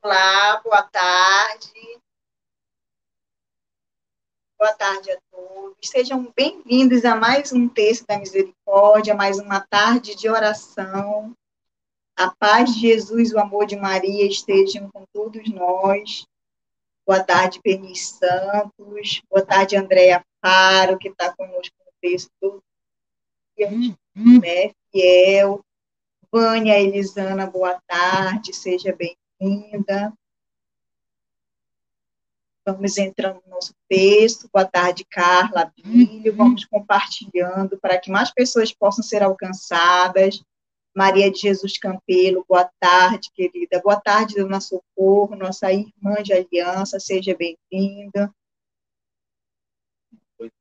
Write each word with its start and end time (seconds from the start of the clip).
Olá, 0.00 0.60
boa 0.62 0.84
tarde. 0.84 2.00
Boa 4.56 4.72
tarde 4.74 5.10
a 5.10 5.20
todos. 5.28 5.76
Sejam 5.82 6.32
bem-vindos 6.36 7.04
a 7.04 7.16
mais 7.16 7.52
um 7.52 7.68
texto 7.68 8.06
da 8.06 8.16
misericórdia, 8.16 9.12
mais 9.12 9.40
uma 9.40 9.60
tarde 9.60 10.14
de 10.14 10.28
oração. 10.28 11.36
A 12.16 12.30
paz 12.30 12.72
de 12.74 12.80
Jesus, 12.80 13.32
o 13.32 13.40
amor 13.40 13.66
de 13.66 13.74
Maria 13.74 14.24
estejam 14.24 14.88
com 14.92 15.04
todos 15.12 15.52
nós. 15.52 16.24
Boa 17.04 17.24
tarde, 17.24 17.60
Benis 17.60 18.10
Santos. 18.10 19.20
Boa 19.28 19.44
tarde, 19.44 19.76
Andréia 19.76 20.24
Faro, 20.40 20.96
que 20.96 21.08
está 21.08 21.34
conosco 21.34 21.74
no 21.84 21.92
texto. 22.00 22.62
Né, 24.14 24.72
fiel. 24.90 25.64
Vânia 26.30 26.80
Elisana, 26.80 27.46
boa 27.46 27.80
tarde, 27.86 28.54
seja 28.54 28.96
bem-vinda. 28.96 30.12
Vamos 32.64 32.96
entrando 32.96 33.42
no 33.44 33.50
nosso 33.50 33.74
texto. 33.88 34.48
Boa 34.52 34.64
tarde, 34.64 35.04
Carla, 35.10 35.72
Bílio. 35.76 36.34
Vamos 36.34 36.64
compartilhando 36.64 37.78
para 37.78 37.98
que 37.98 38.10
mais 38.10 38.30
pessoas 38.30 38.72
possam 38.72 39.02
ser 39.02 39.22
alcançadas. 39.22 40.42
Maria 40.94 41.30
de 41.30 41.40
Jesus 41.40 41.78
Campelo, 41.78 42.44
boa 42.48 42.70
tarde, 42.78 43.30
querida. 43.34 43.80
Boa 43.82 43.98
tarde, 44.00 44.36
Dona 44.36 44.60
Socorro, 44.60 45.34
nossa 45.34 45.72
irmã 45.72 46.22
de 46.22 46.34
aliança, 46.34 47.00
seja 47.00 47.34
bem-vinda. 47.34 48.32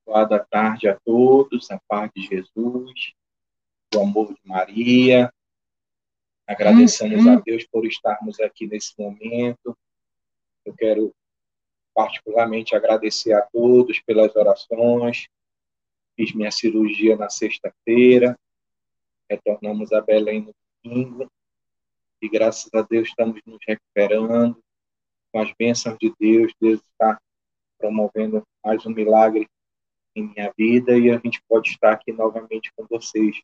Boa 0.05 0.39
tarde 0.39 0.87
a 0.87 0.97
todos, 1.05 1.69
a 1.69 1.79
paz 1.87 2.09
de 2.15 2.21
Jesus, 2.23 3.13
o 3.95 4.01
amor 4.01 4.33
de 4.33 4.39
Maria. 4.43 5.33
Agradecemos 6.47 7.25
a 7.27 7.35
Deus 7.35 7.65
por 7.71 7.85
estarmos 7.85 8.39
aqui 8.39 8.67
nesse 8.67 8.93
momento. 8.97 9.77
Eu 10.65 10.73
quero 10.75 11.13
particularmente 11.93 12.75
agradecer 12.75 13.33
a 13.33 13.41
todos 13.41 13.99
pelas 13.99 14.35
orações. 14.35 15.27
Fiz 16.15 16.33
minha 16.33 16.51
cirurgia 16.51 17.15
na 17.15 17.29
sexta-feira 17.29 18.37
retornamos 19.31 19.93
a 19.93 20.01
Belém 20.01 20.41
no 20.41 20.53
domingo 20.83 21.31
e 22.21 22.27
graças 22.27 22.69
a 22.73 22.81
Deus 22.81 23.07
estamos 23.07 23.39
nos 23.45 23.59
recuperando 23.65 24.61
com 25.31 25.39
as 25.39 25.53
bênçãos 25.57 25.97
de 25.97 26.13
Deus. 26.19 26.53
Deus 26.59 26.81
está 26.91 27.19
promovendo 27.77 28.45
mais 28.63 28.85
um 28.85 28.89
milagre 28.89 29.47
em 30.13 30.23
minha 30.23 30.53
vida 30.57 30.97
e 30.97 31.09
a 31.09 31.17
gente 31.17 31.41
pode 31.47 31.69
estar 31.69 31.93
aqui 31.93 32.11
novamente 32.11 32.71
com 32.75 32.85
vocês, 32.87 33.41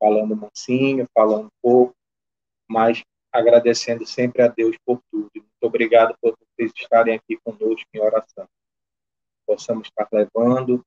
falando 0.00 0.34
mansinho, 0.34 1.06
falando 1.14 1.48
pouco, 1.62 1.94
mas 2.66 3.02
agradecendo 3.30 4.06
sempre 4.06 4.42
a 4.42 4.48
Deus 4.48 4.76
por 4.84 5.00
tudo. 5.10 5.30
Muito 5.34 5.62
obrigado 5.62 6.16
por 6.20 6.34
vocês 6.36 6.72
estarem 6.74 7.14
aqui 7.14 7.38
conosco 7.44 7.86
em 7.94 8.00
oração. 8.00 8.48
Possamos 9.46 9.88
estar 9.88 10.08
levando 10.10 10.84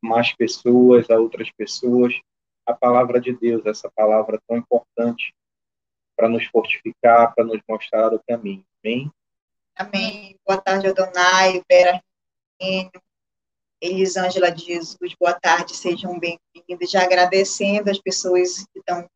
mais 0.00 0.34
pessoas 0.34 1.10
a 1.10 1.18
outras 1.18 1.50
pessoas 1.50 2.14
a 2.66 2.72
palavra 2.72 3.20
de 3.20 3.32
Deus, 3.32 3.66
essa 3.66 3.90
palavra 3.94 4.40
tão 4.48 4.56
importante 4.56 5.34
para 6.16 6.28
nos 6.28 6.46
fortificar, 6.46 7.34
para 7.34 7.44
nos 7.44 7.60
mostrar 7.68 8.12
o 8.14 8.22
caminho. 8.26 8.64
Amém? 8.82 9.12
Amém. 9.76 10.38
Boa 10.46 10.60
tarde, 10.60 10.86
Adonai, 10.86 11.62
Vera 11.68 12.02
Elisângela 13.84 14.50
de 14.50 14.64
Jesus, 14.64 15.14
boa 15.20 15.38
tarde, 15.38 15.76
sejam 15.76 16.18
bem-vindos. 16.18 16.90
Já 16.90 17.02
agradecendo 17.02 17.90
as 17.90 17.98
pessoas 17.98 18.64
que 18.72 18.78
estão 18.78 19.06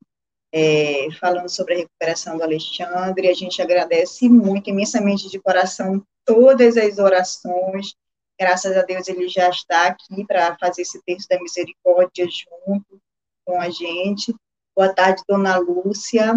é, 0.53 1.11
falando 1.19 1.49
sobre 1.49 1.73
a 1.73 1.77
recuperação 1.79 2.37
do 2.37 2.43
Alexandre, 2.43 3.29
a 3.29 3.35
gente 3.35 3.63
agradece 3.63 4.29
muito, 4.29 4.69
imensamente 4.69 5.31
de 5.31 5.41
coração, 5.41 6.05
todas 6.23 6.77
as 6.77 6.99
orações. 6.99 7.95
Graças 8.39 8.77
a 8.77 8.83
Deus 8.83 9.09
ele 9.09 9.27
já 9.27 9.49
está 9.49 9.87
aqui 9.87 10.23
para 10.27 10.55
fazer 10.59 10.83
esse 10.83 11.03
texto 11.03 11.29
da 11.31 11.41
misericórdia 11.41 12.27
junto 12.27 13.01
com 13.47 13.59
a 13.59 13.71
gente. 13.71 14.35
Boa 14.77 14.93
tarde, 14.93 15.23
dona 15.27 15.57
Lúcia. 15.57 16.35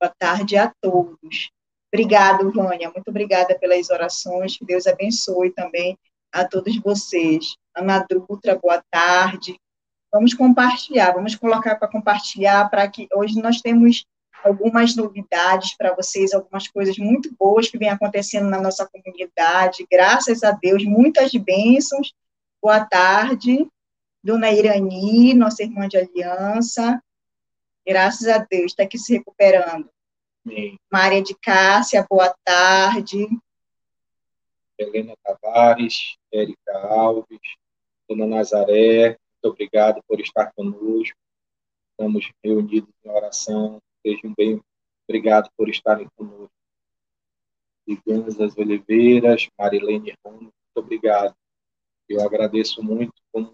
Boa 0.00 0.14
tarde 0.18 0.56
a 0.56 0.72
todos. 0.80 1.50
Obrigado, 1.92 2.50
Vânia. 2.50 2.90
Muito 2.90 3.08
obrigada 3.08 3.58
pelas 3.58 3.90
orações. 3.90 4.56
Que 4.56 4.64
Deus 4.64 4.86
abençoe 4.86 5.50
também 5.50 5.94
a 6.32 6.44
todos 6.44 6.78
vocês. 6.80 7.56
Ana 7.74 8.04
Dutra, 8.08 8.58
boa 8.58 8.82
tarde. 8.90 9.58
Vamos 10.12 10.34
compartilhar, 10.34 11.12
vamos 11.12 11.34
colocar 11.34 11.76
para 11.76 11.88
compartilhar, 11.88 12.68
para 12.70 12.88
que 12.88 13.08
hoje 13.14 13.40
nós 13.40 13.60
temos 13.60 14.04
algumas 14.44 14.96
novidades 14.96 15.76
para 15.76 15.94
vocês, 15.94 16.32
algumas 16.32 16.68
coisas 16.68 16.96
muito 16.96 17.34
boas 17.38 17.68
que 17.68 17.78
vem 17.78 17.90
acontecendo 17.90 18.48
na 18.48 18.60
nossa 18.60 18.88
comunidade. 18.88 19.86
Graças 19.90 20.42
a 20.42 20.52
Deus, 20.52 20.84
muitas 20.84 21.32
bênçãos. 21.32 22.12
Boa 22.62 22.84
tarde. 22.84 23.68
Dona 24.22 24.50
Irani, 24.50 25.32
nossa 25.32 25.62
irmã 25.62 25.88
de 25.88 25.96
aliança, 25.96 27.02
graças 27.86 28.28
a 28.28 28.38
Deus, 28.38 28.72
está 28.72 28.82
aqui 28.82 28.98
se 28.98 29.16
recuperando. 29.16 29.88
Amém. 30.44 30.78
Maria 30.92 31.22
de 31.22 31.34
Cássia, 31.40 32.06
boa 32.08 32.34
tarde. 32.44 33.26
Helena 34.78 35.14
Tavares, 35.22 36.16
Érica 36.32 36.78
Alves, 36.88 37.40
Dona 38.08 38.26
Nazaré, 38.26 39.18
muito 39.42 39.52
obrigado 39.52 40.02
por 40.06 40.20
estar 40.20 40.52
conosco. 40.52 41.16
Estamos 41.90 42.30
reunidos 42.44 42.92
em 43.04 43.10
oração. 43.10 43.80
Sejam 44.06 44.32
bem 44.36 44.60
obrigado 45.08 45.50
por 45.56 45.68
estarem 45.68 46.08
conosco. 46.16 46.50
Liganzas 47.86 48.56
Oliveiras, 48.56 49.48
Marilene 49.58 50.14
Ramos, 50.24 50.42
muito 50.42 50.52
obrigado. 50.76 51.34
Eu 52.08 52.20
agradeço 52.20 52.82
muito 52.82 53.14
como 53.32 53.52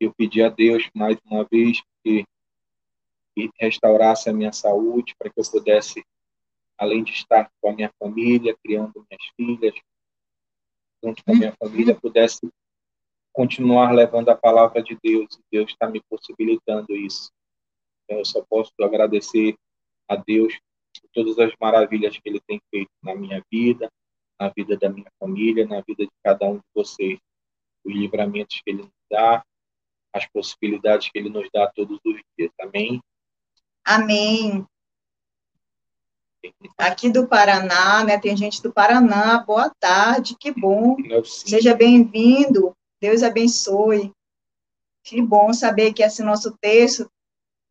eu 0.00 0.14
pedi 0.14 0.42
a 0.42 0.48
Deus 0.48 0.88
mais 0.94 1.18
uma 1.24 1.44
vez 1.44 1.82
que, 2.04 2.24
que 3.34 3.50
restaurasse 3.58 4.28
a 4.28 4.32
minha 4.32 4.52
saúde 4.52 5.14
para 5.18 5.30
que 5.30 5.40
eu 5.40 5.50
pudesse, 5.50 6.04
além 6.76 7.02
de 7.02 7.12
estar 7.12 7.50
com 7.60 7.70
a 7.70 7.72
minha 7.72 7.92
família, 7.98 8.56
criando 8.62 9.06
minhas 9.10 9.24
filhas, 9.36 9.74
junto 11.02 11.24
com 11.24 11.32
a 11.32 11.34
minha 11.34 11.54
família, 11.58 11.94
pudesse 11.94 12.48
continuar 13.32 13.92
levando 13.92 14.28
a 14.30 14.36
palavra 14.36 14.82
de 14.82 14.98
Deus. 15.02 15.36
E 15.36 15.42
Deus 15.52 15.70
está 15.70 15.88
me 15.88 16.02
possibilitando 16.08 16.94
isso. 16.94 17.30
Eu 18.08 18.24
só 18.24 18.42
posso 18.48 18.72
agradecer 18.80 19.54
a 20.08 20.16
Deus 20.16 20.58
por 21.00 21.10
todas 21.12 21.38
as 21.38 21.52
maravilhas 21.60 22.18
que 22.18 22.28
Ele 22.28 22.40
tem 22.46 22.60
feito 22.70 22.90
na 23.02 23.14
minha 23.14 23.42
vida, 23.50 23.90
na 24.40 24.48
vida 24.48 24.76
da 24.76 24.88
minha 24.88 25.10
família, 25.18 25.66
na 25.66 25.80
vida 25.82 26.04
de 26.04 26.12
cada 26.24 26.46
um 26.46 26.56
de 26.56 26.64
vocês. 26.74 27.18
Os 27.84 27.94
livramentos 27.94 28.60
que 28.64 28.70
Ele 28.70 28.82
nos 28.82 28.90
dá, 29.10 29.44
as 30.12 30.26
possibilidades 30.26 31.10
que 31.10 31.18
Ele 31.18 31.28
nos 31.28 31.48
dá 31.52 31.70
todos 31.74 31.98
os 32.04 32.20
dias. 32.36 32.50
Amém? 32.60 33.00
Amém. 33.84 34.66
Aqui 36.76 37.10
do 37.10 37.26
Paraná, 37.26 38.04
né? 38.04 38.18
Tem 38.18 38.36
gente 38.36 38.62
do 38.62 38.72
Paraná. 38.72 39.38
Boa 39.38 39.70
tarde, 39.80 40.36
que 40.38 40.52
bom. 40.52 40.96
Seja 41.24 41.74
bem-vindo. 41.74 42.72
Deus 43.00 43.22
abençoe. 43.22 44.12
Que 45.04 45.20
bom 45.20 45.52
saber 45.52 45.92
que 45.92 46.02
esse 46.02 46.22
nosso 46.22 46.56
texto 46.60 47.10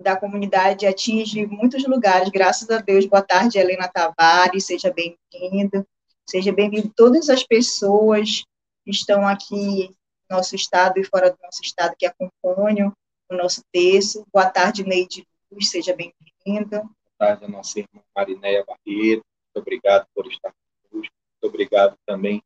da 0.01 0.15
comunidade 0.15 0.85
atinge 0.85 1.45
muitos 1.45 1.85
lugares. 1.85 2.29
Graças 2.29 2.69
a 2.69 2.79
Deus. 2.79 3.05
Boa 3.05 3.21
tarde, 3.21 3.57
Helena 3.57 3.87
Tavares. 3.87 4.65
Seja 4.65 4.93
bem-vindo. 4.93 5.85
Seja 6.29 6.51
bem-vindo 6.51 6.91
todas 6.95 7.29
as 7.29 7.43
pessoas 7.43 8.43
que 8.83 8.91
estão 8.91 9.25
aqui 9.25 9.95
nosso 10.29 10.55
estado 10.55 10.99
e 10.99 11.03
fora 11.05 11.31
do 11.31 11.37
nosso 11.41 11.61
estado 11.61 11.95
que 11.97 12.05
acompanham 12.05 12.91
o 13.29 13.35
nosso 13.35 13.61
texto. 13.71 14.25
Boa 14.33 14.49
tarde, 14.49 14.83
Neide 14.83 15.25
Luz, 15.51 15.69
seja 15.69 15.95
bem-vinda. 15.95 16.83
Tarde, 17.17 17.45
a 17.45 17.47
nossa 17.47 17.79
irmã 17.79 18.01
Marinéia 18.15 18.63
Barreto. 18.65 19.23
Muito 19.25 19.55
obrigado 19.55 20.07
por 20.13 20.27
estar 20.27 20.53
conosco. 20.89 21.13
Muito 21.41 21.53
obrigado 21.53 21.95
também 22.05 22.41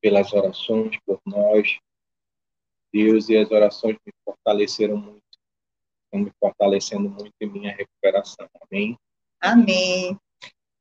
pelas 0.00 0.32
orações 0.32 0.96
por 1.04 1.20
nós. 1.26 1.78
Deus 2.92 3.28
e 3.28 3.36
as 3.36 3.50
orações 3.50 3.96
me 4.06 4.12
fortaleceram 4.24 4.96
muito, 4.96 5.22
estão 6.04 6.20
me 6.20 6.32
fortalecendo 6.40 7.10
muito 7.10 7.34
em 7.40 7.50
minha 7.50 7.74
recuperação. 7.74 8.48
Amém? 8.62 8.96
Amém. 9.40 10.18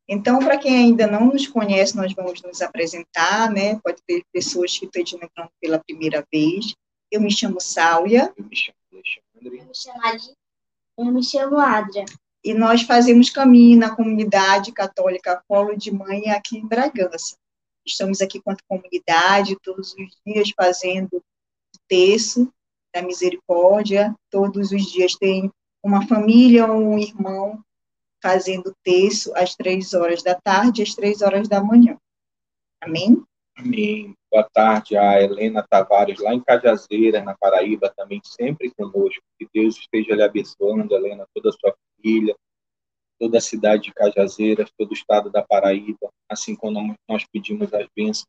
Então, 0.08 0.40
para 0.40 0.58
quem 0.58 0.78
ainda 0.78 1.08
não 1.08 1.26
nos 1.26 1.48
conhece, 1.48 1.98
nós 1.98 2.14
vamos 2.14 2.42
nos 2.44 2.62
apresentar, 2.62 3.52
né? 3.52 3.80
Pode 3.80 4.02
ter 4.06 4.24
pessoas 4.32 4.78
que 4.78 4.86
estão 4.86 5.20
entrando 5.20 5.50
pela 5.60 5.84
primeira 5.84 6.24
vez. 6.32 6.76
Eu 7.12 7.20
me 7.20 7.32
chamo 7.32 7.60
Sáulia. 7.60 8.32
Eu 8.38 8.46
me 8.46 8.56
chamo 8.56 8.78
Alexandre. 8.94 9.58
Eu 9.60 9.66
me 9.66 9.76
chamo 9.76 10.06
Ali. 10.06 10.36
Eu 10.98 11.06
me 11.06 11.24
chamo 11.24 11.58
Adria. 11.58 12.06
E 12.46 12.54
nós 12.54 12.84
fazemos 12.84 13.32
caminho 13.32 13.80
na 13.80 13.96
comunidade 13.96 14.72
católica 14.72 15.44
Polo 15.48 15.76
de 15.76 15.92
Mãe 15.92 16.30
aqui 16.30 16.60
em 16.60 16.68
Bragança. 16.68 17.36
Estamos 17.84 18.22
aqui 18.22 18.40
com 18.40 18.52
a 18.52 18.58
comunidade 18.68 19.58
todos 19.64 19.96
os 19.96 20.16
dias 20.24 20.52
fazendo 20.56 21.10
o 21.16 21.22
terço 21.88 22.48
da 22.94 23.02
misericórdia. 23.02 24.14
Todos 24.30 24.72
os 24.72 24.86
dias 24.92 25.16
tem 25.16 25.52
uma 25.84 26.06
família 26.08 26.72
ou 26.72 26.80
um 26.84 27.00
irmão 27.00 27.60
fazendo 28.22 28.76
terço 28.84 29.36
às 29.36 29.56
três 29.56 29.96
horas 29.96 30.22
da 30.22 30.36
tarde, 30.36 30.84
às 30.84 30.94
três 30.94 31.24
horas 31.24 31.48
da 31.48 31.64
manhã. 31.64 31.98
Amém? 32.80 33.24
Amém. 33.58 34.14
Boa 34.32 34.48
tarde 34.54 34.96
a 34.96 35.20
Helena 35.20 35.66
Tavares, 35.68 36.20
lá 36.20 36.32
em 36.32 36.44
Cajazeira, 36.44 37.24
na 37.24 37.36
Paraíba, 37.36 37.92
também 37.98 38.22
sempre 38.24 38.70
conosco. 38.70 39.24
Que 39.40 39.48
Deus 39.52 39.78
esteja 39.78 40.14
lhe 40.14 40.22
abençoando, 40.22 40.94
Helena, 40.94 41.26
toda 41.34 41.50
a 41.50 41.52
sua 41.52 41.76
família, 42.06 42.38
toda 43.20 43.40
a 43.40 43.42
cidade 43.42 43.84
de 43.84 43.94
Cajazeiras, 43.94 44.70
todo 44.78 44.92
o 44.92 44.94
estado 44.94 45.32
da 45.32 45.42
Paraíba, 45.42 46.12
assim 46.30 46.56
como 46.56 46.96
nós 47.10 47.26
pedimos 47.26 47.74
as 47.74 47.88
bênçãos 47.96 48.28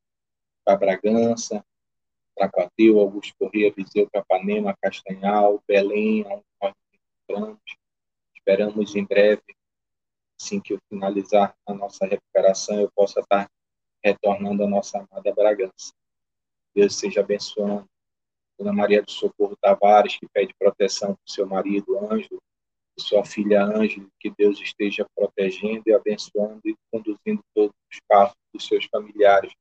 para 0.64 0.78
Bragança, 0.78 1.62
Tracuateu, 2.34 2.99
Augusto 2.99 3.34
Correia, 3.38 3.73
Viseu, 3.76 4.08
Capanema, 4.11 4.76
Castanhal, 4.81 5.62
Belém, 5.67 6.25
onde 6.26 6.44
nós 6.61 6.75
encontramos. 7.28 7.61
Esperamos 8.34 8.94
em 8.94 9.05
breve, 9.05 9.43
assim 10.40 10.61
que 10.61 10.75
eu 10.75 10.78
finalizar 10.88 11.55
a 11.67 11.75
nossa 11.75 12.06
recuperação, 12.06 12.81
eu 12.81 12.90
possa 12.94 13.20
estar 13.20 13.49
retornando 14.05 14.64
à 14.64 14.67
nossa 14.67 14.99
amada 14.99 15.34
Bragança. 15.34 15.93
Deus 16.75 16.94
seja 16.94 17.20
abençoando. 17.20 17.87
Dona 18.58 18.73
Maria 18.73 19.02
do 19.02 19.11
Socorro 19.11 19.56
Tavares, 19.61 20.17
que 20.17 20.26
pede 20.32 20.55
proteção 20.58 21.14
para 21.14 21.25
o 21.26 21.31
seu 21.31 21.46
marido, 21.46 21.99
Ângelo, 22.11 22.40
sua 22.99 23.25
filha 23.25 23.63
Ângela, 23.63 24.09
que 24.19 24.31
Deus 24.31 24.61
esteja 24.61 25.07
protegendo 25.15 25.83
e 25.87 25.93
abençoando 25.93 26.61
e 26.65 26.75
conduzindo 26.91 27.43
todos 27.55 27.75
os 27.93 27.99
passos 28.09 28.37
dos 28.53 28.67
seus 28.67 28.87
familiares. 28.87 29.53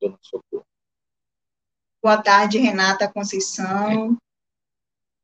Dona 0.00 0.18
Socorro. 0.22 0.64
Boa 2.02 2.22
tarde, 2.22 2.58
Renata 2.58 3.10
Conceição. 3.10 4.16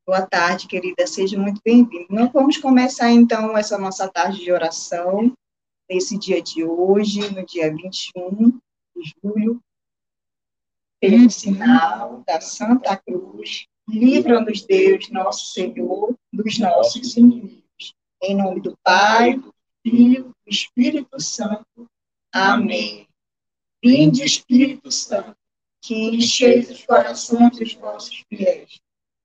Boa 0.07 0.27
tarde, 0.27 0.67
querida. 0.67 1.07
Seja 1.07 1.39
muito 1.39 1.61
bem-vinda. 1.65 2.07
Nós 2.11 2.33
vamos 2.33 2.59
começar, 2.59 3.11
então, 3.11 3.57
essa 3.57 3.79
nossa 3.79 4.09
tarde 4.09 4.43
de 4.43 4.51
oração, 4.51 5.33
nesse 5.89 6.19
dia 6.19 6.43
de 6.43 6.65
hoje, 6.65 7.31
no 7.33 7.45
dia 7.47 7.71
21 7.71 8.59
de 8.97 9.15
julho, 9.23 9.61
pelo 11.01 11.31
sinal 11.31 12.23
da 12.27 12.41
Santa 12.41 12.97
Cruz. 12.97 13.67
Livra-nos, 13.89 14.63
Deus, 14.63 15.11
nosso 15.11 15.53
Senhor, 15.53 16.15
dos 16.35 16.59
nossos 16.59 17.17
inimigos. 17.17 17.95
Em 18.23 18.37
nome 18.37 18.61
do 18.61 18.77
Pai, 18.83 19.39
do 19.39 19.55
Filho, 19.83 20.25
do 20.25 20.51
Espírito 20.51 21.21
Santo. 21.21 21.87
Amém. 22.33 23.07
Vinde, 23.83 24.25
Espírito 24.25 24.91
Santo 24.91 25.37
que 25.85 25.95
encheis 25.95 26.71
os 26.71 26.83
corações 26.83 27.59
dos 27.59 27.75
vossos 27.75 28.25
fiéis, 28.27 28.81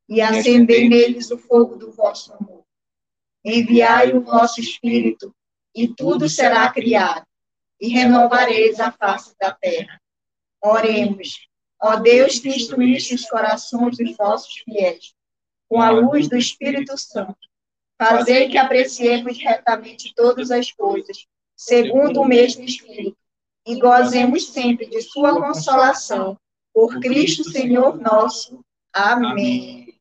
e 0.10 0.20
acendei 0.20 0.90
neles 0.90 1.32
o 1.32 1.38
fogo 1.38 1.78
do 1.78 1.90
vosso 1.94 2.34
amor. 2.34 2.66
Enviai 3.46 4.12
o 4.12 4.20
vosso 4.20 4.60
Espírito, 4.60 5.34
e 5.74 5.88
tudo 5.88 6.28
será 6.28 6.70
criado, 6.70 7.26
e 7.80 7.88
renovareis 7.88 8.78
a 8.82 8.92
face 8.92 9.34
da 9.40 9.54
terra. 9.54 10.02
Oremos, 10.62 11.48
ó 11.82 11.96
Deus 11.96 12.40
que 12.40 12.50
instruíste 12.50 13.16
os 13.16 13.26
corações 13.30 13.96
dos 13.96 14.18
vossos 14.18 14.54
fiéis, 14.66 15.14
com 15.70 15.80
a 15.82 15.92
luz 15.92 16.28
do 16.28 16.36
Espírito 16.36 16.98
Santo, 16.98 17.38
fazei 17.96 18.50
que 18.50 18.58
apreciemos 18.58 19.38
retamente 19.38 20.14
todas 20.16 20.50
as 20.50 20.72
coisas, 20.72 21.28
segundo 21.56 22.22
o 22.22 22.28
mesmo 22.28 22.64
Espírito, 22.64 23.18
e 23.66 23.80
gozemos 23.80 24.48
sempre 24.48 24.88
de 24.88 25.02
sua 25.02 25.40
consolação. 25.40 26.38
Por 26.74 27.00
Cristo 27.00 27.44
Senhor 27.44 27.98
nosso. 27.98 28.64
Amém. 28.92 30.00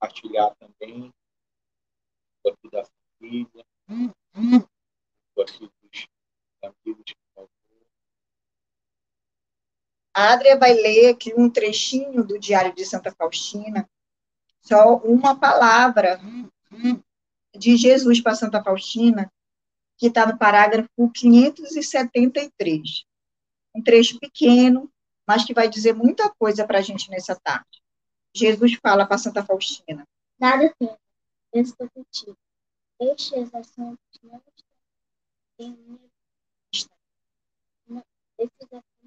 Compartilhar 0.00 0.54
também. 0.56 1.12
Aqui 2.46 2.70
da 2.70 2.84
família, 2.84 3.64
aqui 5.36 5.68
dos 5.82 6.08
amigos 6.62 7.17
a 10.18 10.32
Adria 10.32 10.58
vai 10.58 10.74
ler 10.74 11.10
aqui 11.10 11.32
um 11.36 11.48
trechinho 11.48 12.24
do 12.24 12.40
Diário 12.40 12.74
de 12.74 12.84
Santa 12.84 13.12
Faustina, 13.12 13.88
só 14.60 14.96
uma 14.96 15.38
palavra 15.38 16.20
de 17.56 17.76
Jesus 17.76 18.20
para 18.20 18.34
Santa 18.34 18.60
Faustina, 18.60 19.32
que 19.96 20.08
está 20.08 20.26
no 20.26 20.36
parágrafo 20.36 20.88
573. 21.14 23.04
Um 23.72 23.80
trecho 23.80 24.18
pequeno, 24.18 24.90
mas 25.24 25.44
que 25.44 25.54
vai 25.54 25.68
dizer 25.68 25.94
muita 25.94 26.28
coisa 26.30 26.66
para 26.66 26.80
a 26.80 26.82
gente 26.82 27.08
nessa 27.10 27.36
tarde. 27.36 27.80
Jesus 28.34 28.74
fala 28.82 29.06
para 29.06 29.18
Santa 29.18 29.44
Faustina. 29.44 30.04
Nada 30.36 30.74
tem, 30.80 30.96
eu 31.52 31.62
estou 31.62 31.88
contigo. 31.90 32.36
Estes 32.98 33.54
assuntos 33.54 34.18
não 34.24 34.38
estão 34.38 34.52
em 35.60 35.76
minha 35.76 36.00
vista. 36.72 36.92
Esses 38.36 38.66
assuntos 38.72 38.97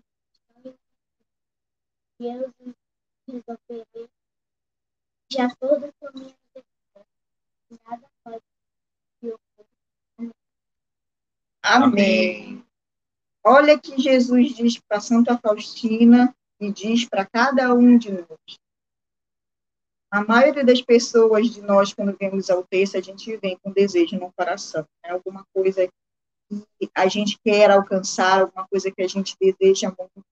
eu 2.26 2.54
resolverei 3.28 4.10
de 5.30 5.40
acordo 5.40 5.94
com 6.00 6.08
a 6.08 6.12
minha 6.12 6.36
Nada 7.88 8.06
pode 8.24 8.44
Amém. 11.64 12.66
Olha 13.44 13.80
que 13.80 14.00
Jesus 14.02 14.54
diz 14.56 14.80
para 14.80 15.00
Santa 15.00 15.38
Faustina 15.38 16.36
e 16.60 16.72
diz 16.72 17.08
para 17.08 17.26
cada 17.26 17.74
um 17.74 17.98
de 17.98 18.12
nós. 18.12 18.60
A 20.12 20.24
maioria 20.24 20.66
das 20.66 20.82
pessoas 20.82 21.50
de 21.50 21.62
nós, 21.62 21.94
quando 21.94 22.18
vemos 22.18 22.50
ao 22.50 22.66
texto, 22.66 22.98
a 22.98 23.02
gente 23.02 23.38
vem 23.38 23.58
com 23.64 23.72
desejo 23.72 24.20
no 24.20 24.34
coração, 24.34 24.86
né? 25.04 25.12
alguma 25.12 25.46
coisa 25.54 25.88
que 25.88 26.92
a 26.94 27.08
gente 27.08 27.40
quer 27.44 27.72
alcançar, 27.72 28.42
alguma 28.42 28.68
coisa 28.68 28.92
que 28.92 29.02
a 29.02 29.08
gente 29.08 29.36
deseja 29.40 29.88
muito. 29.98 30.31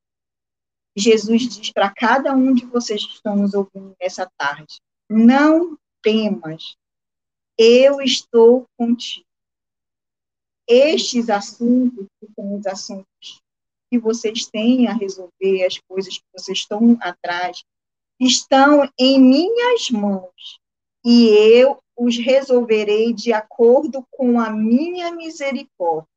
Jesus 0.95 1.47
diz 1.47 1.71
para 1.71 1.93
cada 1.93 2.33
um 2.33 2.53
de 2.53 2.65
vocês 2.65 3.05
que 3.05 3.13
estão 3.13 3.35
nos 3.35 3.53
ouvindo 3.53 3.95
nessa 4.01 4.29
tarde: 4.37 4.81
não 5.09 5.77
temas, 6.01 6.75
eu 7.57 8.01
estou 8.01 8.65
contigo. 8.77 9.25
Estes 10.67 11.29
assuntos, 11.29 12.05
que 12.19 12.27
são 12.35 12.55
os 12.55 12.65
assuntos 12.67 13.41
que 13.89 13.97
vocês 13.97 14.45
têm 14.45 14.87
a 14.87 14.93
resolver, 14.93 15.65
as 15.65 15.79
coisas 15.87 16.17
que 16.17 16.25
vocês 16.31 16.59
estão 16.59 16.95
atrás, 17.01 17.63
estão 18.19 18.87
em 18.99 19.19
minhas 19.19 19.89
mãos 19.89 20.59
e 21.03 21.29
eu 21.29 21.81
os 21.97 22.17
resolverei 22.17 23.13
de 23.13 23.33
acordo 23.33 24.05
com 24.11 24.39
a 24.39 24.49
minha 24.49 25.11
misericórdia. 25.11 26.07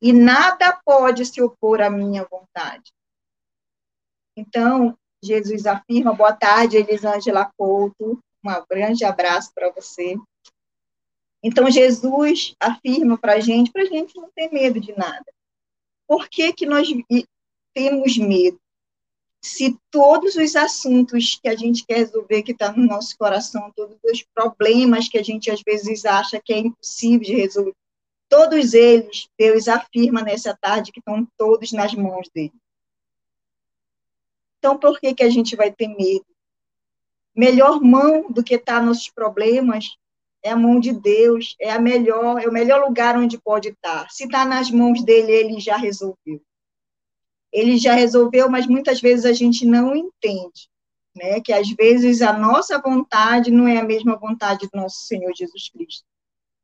E 0.00 0.12
nada 0.12 0.80
pode 0.84 1.26
se 1.26 1.42
opor 1.42 1.82
à 1.82 1.90
minha 1.90 2.24
vontade. 2.24 2.90
Então, 4.40 4.96
Jesus 5.22 5.66
afirma, 5.66 6.14
boa 6.14 6.32
tarde, 6.32 6.78
Elisângela 6.78 7.52
Couto, 7.58 8.18
um 8.42 8.64
grande 8.70 9.04
abraço 9.04 9.52
para 9.54 9.70
você. 9.70 10.16
Então, 11.42 11.70
Jesus 11.70 12.54
afirma 12.58 13.18
para 13.18 13.34
a 13.34 13.40
gente, 13.40 13.70
para 13.70 13.82
a 13.82 13.86
gente 13.86 14.16
não 14.16 14.30
ter 14.34 14.50
medo 14.50 14.80
de 14.80 14.96
nada. 14.96 15.26
Por 16.08 16.26
que, 16.26 16.54
que 16.54 16.64
nós 16.64 16.88
temos 17.74 18.16
medo? 18.16 18.58
Se 19.44 19.78
todos 19.90 20.36
os 20.36 20.56
assuntos 20.56 21.38
que 21.42 21.48
a 21.48 21.56
gente 21.56 21.84
quer 21.86 21.98
resolver, 21.98 22.42
que 22.42 22.52
está 22.52 22.72
no 22.72 22.86
nosso 22.86 23.16
coração, 23.18 23.70
todos 23.76 23.98
os 24.02 24.24
problemas 24.34 25.06
que 25.06 25.18
a 25.18 25.22
gente 25.22 25.50
às 25.50 25.60
vezes 25.60 26.06
acha 26.06 26.40
que 26.42 26.52
é 26.52 26.58
impossível 26.58 27.20
de 27.20 27.34
resolver, 27.34 27.74
todos 28.26 28.72
eles, 28.72 29.28
Deus 29.38 29.68
afirma 29.68 30.22
nessa 30.22 30.56
tarde 30.58 30.92
que 30.92 31.00
estão 31.00 31.26
todos 31.36 31.72
nas 31.72 31.94
mãos 31.94 32.26
dele. 32.34 32.54
Então, 34.60 34.78
por 34.78 35.00
que, 35.00 35.14
que 35.14 35.22
a 35.22 35.30
gente 35.30 35.56
vai 35.56 35.72
ter 35.72 35.88
medo? 35.88 36.26
Melhor 37.34 37.80
mão 37.80 38.30
do 38.30 38.44
que 38.44 38.54
estar 38.54 38.80
tá 38.80 38.82
nossos 38.82 39.08
problemas 39.08 39.86
é 40.42 40.50
a 40.50 40.56
mão 40.56 40.78
de 40.78 40.92
Deus, 40.92 41.56
é 41.58 41.72
a 41.72 41.80
melhor, 41.80 42.42
é 42.42 42.46
o 42.46 42.52
melhor 42.52 42.86
lugar 42.86 43.16
onde 43.16 43.40
pode 43.40 43.70
estar. 43.70 44.10
Se 44.10 44.24
está 44.24 44.44
nas 44.44 44.70
mãos 44.70 45.02
dele, 45.02 45.32
ele 45.32 45.60
já 45.60 45.78
resolveu. 45.78 46.42
Ele 47.50 47.78
já 47.78 47.94
resolveu, 47.94 48.50
mas 48.50 48.66
muitas 48.66 49.00
vezes 49.00 49.24
a 49.24 49.32
gente 49.32 49.64
não 49.64 49.96
entende, 49.96 50.68
né? 51.16 51.40
Que 51.40 51.52
às 51.52 51.70
vezes 51.70 52.20
a 52.20 52.34
nossa 52.34 52.78
vontade 52.78 53.50
não 53.50 53.66
é 53.66 53.78
a 53.78 53.84
mesma 53.84 54.16
vontade 54.16 54.68
do 54.70 54.78
nosso 54.78 55.06
Senhor 55.06 55.32
Jesus 55.34 55.70
Cristo. 55.70 56.04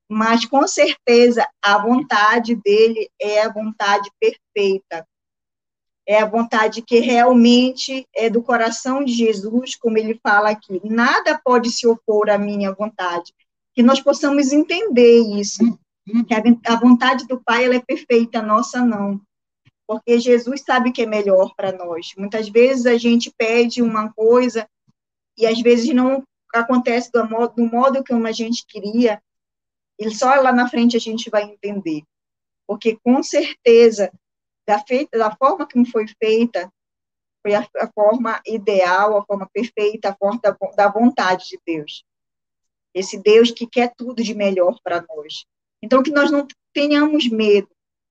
Mas 0.06 0.44
com 0.44 0.66
certeza 0.68 1.48
a 1.62 1.78
vontade 1.78 2.54
dele 2.54 3.10
é 3.20 3.42
a 3.42 3.52
vontade 3.52 4.10
perfeita. 4.20 5.06
É 6.06 6.20
a 6.20 6.26
vontade 6.26 6.82
que 6.82 7.00
realmente 7.00 8.06
é 8.14 8.30
do 8.30 8.42
coração 8.42 9.04
de 9.04 9.12
Jesus, 9.12 9.74
como 9.74 9.98
ele 9.98 10.20
fala 10.22 10.50
aqui. 10.50 10.80
Nada 10.84 11.40
pode 11.44 11.70
se 11.70 11.86
opor 11.86 12.30
à 12.30 12.38
minha 12.38 12.72
vontade 12.72 13.32
que 13.76 13.82
nós 13.82 14.00
possamos 14.00 14.52
entender 14.52 15.18
isso, 15.38 15.78
que 16.26 16.34
a 16.66 16.76
vontade 16.76 17.26
do 17.26 17.38
Pai 17.38 17.66
ela 17.66 17.74
é 17.74 17.80
perfeita, 17.80 18.38
a 18.38 18.42
nossa 18.42 18.80
não. 18.82 19.20
Porque 19.86 20.18
Jesus 20.18 20.62
sabe 20.62 20.88
o 20.88 20.92
que 20.92 21.02
é 21.02 21.06
melhor 21.06 21.54
para 21.54 21.72
nós. 21.72 22.14
Muitas 22.16 22.48
vezes 22.48 22.86
a 22.86 22.96
gente 22.96 23.30
pede 23.36 23.82
uma 23.82 24.10
coisa 24.14 24.66
e 25.36 25.46
às 25.46 25.60
vezes 25.60 25.94
não 25.94 26.24
acontece 26.54 27.12
do 27.12 27.28
modo, 27.28 27.54
do 27.54 27.66
modo 27.70 28.02
como 28.02 28.26
a 28.26 28.32
gente 28.32 28.64
queria, 28.66 29.20
e 29.98 30.10
só 30.10 30.34
lá 30.36 30.52
na 30.52 30.68
frente 30.68 30.96
a 30.96 31.00
gente 31.00 31.28
vai 31.28 31.42
entender. 31.42 32.02
Porque 32.66 32.96
com 33.04 33.22
certeza, 33.22 34.10
da, 34.66 34.78
feita, 34.80 35.18
da 35.18 35.34
forma 35.34 35.66
como 35.66 35.86
foi 35.86 36.06
feita, 36.22 36.70
foi 37.42 37.54
a, 37.54 37.66
a, 37.76 37.90
forma 37.92 38.40
ideal, 38.46 39.16
a 39.16 39.24
forma 39.24 39.48
perfeita, 39.52 40.10
a 40.10 40.16
forma 40.16 40.40
da, 40.42 40.56
da 40.76 40.88
vontade 40.88 41.46
de 41.48 41.60
Deus. 41.64 42.04
Esse 42.92 43.18
Deus 43.18 43.50
que 43.50 43.66
quer 43.66 43.94
tudo 43.94 44.22
de 44.22 44.34
melhor 44.34 44.78
para 44.82 45.04
nós. 45.08 45.44
Então, 45.82 46.02
que 46.02 46.10
nós 46.10 46.30
não 46.30 46.46
tenhamos 46.72 47.28
medo. 47.28 47.68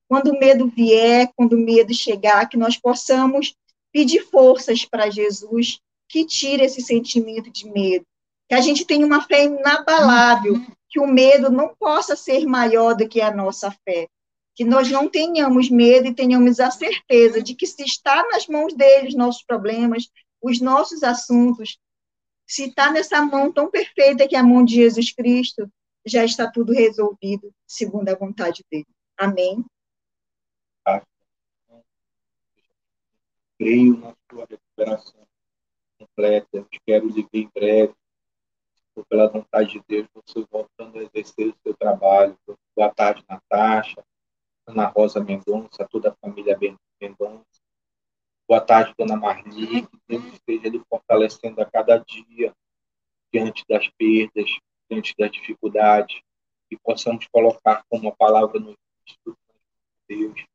Quando 0.07 0.31
o 0.31 0.39
medo 0.39 0.67
vier, 0.67 1.29
quando 1.35 1.53
o 1.53 1.59
medo 1.59 1.93
chegar, 1.93 2.47
que 2.47 2.57
nós 2.57 2.77
possamos 2.77 3.55
pedir 3.91 4.21
forças 4.29 4.85
para 4.85 5.09
Jesus 5.09 5.79
que 6.07 6.25
tire 6.25 6.63
esse 6.63 6.81
sentimento 6.81 7.51
de 7.51 7.69
medo. 7.69 8.05
Que 8.47 8.55
a 8.55 8.61
gente 8.61 8.85
tenha 8.85 9.05
uma 9.05 9.23
fé 9.23 9.45
inabalável, 9.45 10.53
que 10.89 10.99
o 10.99 11.07
medo 11.07 11.49
não 11.49 11.75
possa 11.75 12.15
ser 12.15 12.45
maior 12.45 12.93
do 12.93 13.09
que 13.09 13.19
a 13.19 13.33
nossa 13.33 13.71
fé. 13.83 14.07
Que 14.55 14.63
nós 14.63 14.89
não 14.89 15.09
tenhamos 15.09 15.69
medo 15.69 16.07
e 16.07 16.15
tenhamos 16.15 16.59
a 16.59 16.71
certeza 16.71 17.41
de 17.41 17.53
que 17.53 17.67
se 17.67 17.83
está 17.83 18.25
nas 18.29 18.47
mãos 18.47 18.73
dele 18.73 19.09
os 19.09 19.15
nossos 19.15 19.43
problemas, 19.43 20.09
os 20.41 20.61
nossos 20.61 21.03
assuntos, 21.03 21.77
se 22.47 22.69
está 22.69 22.91
nessa 22.91 23.21
mão 23.21 23.51
tão 23.51 23.69
perfeita 23.69 24.27
que 24.27 24.35
é 24.35 24.39
a 24.39 24.43
mão 24.43 24.63
de 24.63 24.75
Jesus 24.75 25.11
Cristo, 25.11 25.69
já 26.05 26.23
está 26.23 26.49
tudo 26.49 26.71
resolvido 26.71 27.51
segundo 27.67 28.07
a 28.09 28.15
vontade 28.15 28.63
dele. 28.71 28.87
Amém. 29.17 29.65
Creio 33.57 33.97
na 33.97 34.13
sua 34.29 34.45
recuperação 34.49 35.25
completa. 35.97 36.67
Espero 36.71 37.07
lhe 37.07 37.23
ver 37.23 37.39
em 37.39 37.49
breve. 37.53 37.93
Por 38.93 39.05
pela 39.07 39.27
vontade 39.27 39.73
de 39.73 39.83
Deus, 39.87 40.07
você 40.13 40.45
voltando 40.49 40.99
a 40.99 41.03
exercer 41.03 41.47
o 41.47 41.55
seu 41.63 41.73
trabalho. 41.75 42.37
Boa 42.75 42.93
tarde, 42.93 43.23
Natasha, 43.27 44.05
Ana 44.67 44.87
Rosa 44.87 45.23
Mendonça, 45.23 45.87
toda 45.89 46.09
a 46.09 46.15
família 46.15 46.57
Mendonça. 46.99 47.45
Boa 48.47 48.61
tarde, 48.61 48.93
Dona 48.97 49.15
Marli. 49.15 49.87
Que 49.87 49.97
Deus 50.07 50.25
esteja 50.33 50.69
lhe 50.69 50.81
fortalecendo 50.89 51.61
a 51.61 51.65
cada 51.65 51.97
dia 51.97 52.53
diante 53.31 53.63
das 53.67 53.87
perdas, 53.97 54.49
diante 54.89 55.13
das 55.17 55.31
dificuldades, 55.31 56.19
e 56.71 56.77
possamos 56.77 57.27
colocar 57.27 57.83
como 57.89 58.09
a 58.09 58.15
palavra 58.15 58.59
no 58.59 58.75
Espírito 59.05 59.37
de 60.07 60.15
Deus. 60.15 60.45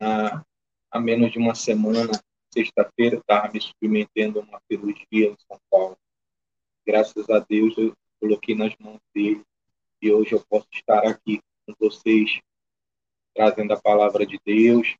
Ah, 0.00 0.44
há 0.90 1.00
menos 1.00 1.32
de 1.32 1.38
uma 1.38 1.54
semana, 1.54 2.12
sexta-feira, 2.52 3.16
estava 3.16 3.52
me 3.52 3.60
submetendo 3.60 4.40
a 4.40 4.42
uma 4.42 4.60
cirurgia 4.70 5.30
em 5.30 5.36
São 5.46 5.58
Paulo. 5.70 5.96
Graças 6.86 7.28
a 7.30 7.38
Deus, 7.40 7.76
eu 7.76 7.94
coloquei 8.20 8.54
nas 8.54 8.74
mãos 8.78 9.00
dele 9.14 9.42
e 10.02 10.12
hoje 10.12 10.32
eu 10.32 10.44
posso 10.48 10.68
estar 10.72 11.06
aqui 11.06 11.40
com 11.66 11.74
vocês, 11.78 12.40
trazendo 13.40 13.72
a 13.72 13.80
palavra 13.80 14.26
de 14.26 14.38
Deus 14.44 14.98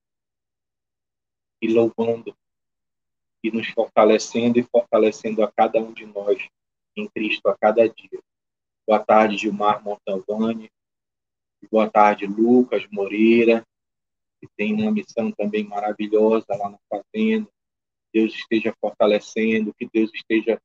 e 1.61 1.69
louvando 1.69 2.35
e 3.45 3.51
nos 3.51 3.69
fortalecendo 3.69 4.59
e 4.59 4.63
fortalecendo 4.63 5.45
a 5.45 5.53
cada 5.53 5.79
um 5.79 5.93
de 5.93 6.07
nós 6.07 6.49
em 6.97 7.07
Cristo 7.07 7.51
a 7.51 7.59
cada 7.59 7.87
dia. 7.87 8.19
Boa 8.87 8.99
tarde, 8.99 9.37
Gilmar 9.37 9.85
Montalvani. 9.85 10.71
Boa 11.71 11.91
tarde, 11.91 12.25
Lucas 12.25 12.87
Moreira, 12.91 13.63
que 14.41 14.49
tem 14.57 14.73
uma 14.73 14.91
missão 14.91 15.31
também 15.33 15.65
maravilhosa 15.65 16.47
lá 16.49 16.71
na 16.71 16.79
fazenda. 16.89 17.47
Deus 18.11 18.33
esteja 18.33 18.75
fortalecendo, 18.81 19.75
que 19.75 19.87
Deus 19.87 20.11
esteja 20.15 20.59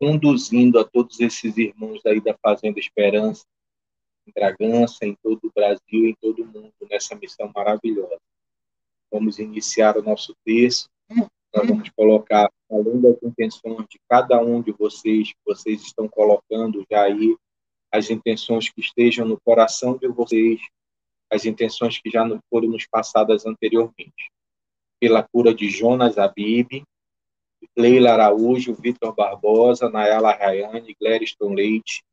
conduzindo 0.00 0.78
a 0.78 0.88
todos 0.88 1.20
esses 1.20 1.58
irmãos 1.58 2.00
aí 2.06 2.18
da 2.18 2.34
Fazenda 2.42 2.80
Esperança, 2.80 3.44
em 4.30 4.32
Bragança, 4.32 5.04
em 5.04 5.16
todo 5.22 5.40
o 5.44 5.52
Brasil, 5.54 6.06
em 6.06 6.14
todo 6.20 6.42
o 6.42 6.46
mundo, 6.46 6.72
nessa 6.88 7.14
missão 7.14 7.50
maravilhosa. 7.54 8.18
Vamos 9.10 9.38
iniciar 9.38 9.96
o 9.98 10.02
nosso 10.02 10.34
texto. 10.44 10.88
Nós 11.52 11.66
vamos 11.66 11.90
colocar, 11.90 12.48
além 12.70 13.00
das 13.00 13.20
intenções 13.22 13.86
de 13.88 13.98
cada 14.08 14.40
um 14.40 14.62
de 14.62 14.70
vocês, 14.70 15.32
vocês 15.44 15.82
estão 15.82 16.08
colocando 16.08 16.84
já 16.90 17.02
aí, 17.02 17.36
as 17.90 18.08
intenções 18.08 18.70
que 18.70 18.80
estejam 18.80 19.26
no 19.26 19.40
coração 19.40 19.98
de 19.98 20.06
vocês, 20.06 20.60
as 21.28 21.44
intenções 21.44 22.00
que 22.00 22.08
já 22.08 22.24
foram 22.48 22.68
nos 22.68 22.86
passadas 22.86 23.44
anteriormente. 23.44 24.30
Pela 25.00 25.24
cura 25.24 25.52
de 25.52 25.68
Jonas 25.68 26.18
Abib, 26.18 26.84
Leila 27.76 28.12
Araújo, 28.12 28.74
Vitor 28.74 29.12
Barbosa, 29.14 29.90
Nayala 29.90 30.32
Rayane, 30.32 30.96
Glériston 31.00 31.52
Leite, 31.52 32.04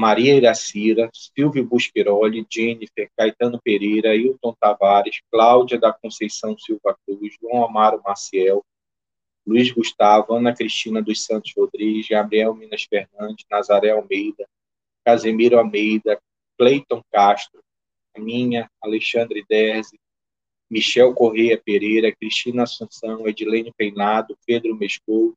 Maria 0.00 0.34
Iracira, 0.34 1.10
Silvio 1.12 1.62
Busquiroli, 1.62 2.46
Jennifer, 2.50 3.10
Caetano 3.14 3.60
Pereira, 3.62 4.16
Hilton 4.16 4.56
Tavares, 4.58 5.20
Cláudia 5.30 5.78
da 5.78 5.92
Conceição 5.92 6.56
Silva 6.56 6.96
Cruz, 7.04 7.36
João 7.38 7.62
Amaro 7.62 8.00
Maciel, 8.02 8.64
Luiz 9.46 9.70
Gustavo, 9.70 10.32
Ana 10.32 10.54
Cristina 10.56 11.02
dos 11.02 11.22
Santos 11.22 11.52
Rodrigues, 11.54 12.08
Gabriel 12.08 12.54
Minas 12.54 12.84
Fernandes, 12.84 13.44
Nazaré 13.50 13.90
Almeida, 13.90 14.48
Casemiro 15.04 15.58
Almeida, 15.58 16.18
Cleiton 16.58 17.02
Castro, 17.12 17.60
minha, 18.16 18.70
Alexandre 18.82 19.44
Derzi, 19.46 20.00
Michel 20.70 21.12
Correia 21.12 21.60
Pereira, 21.62 22.10
Cristina 22.10 22.62
Assunção, 22.62 23.28
Edilene 23.28 23.70
Peinado, 23.76 24.34
Pedro 24.46 24.74
Mescou, 24.74 25.34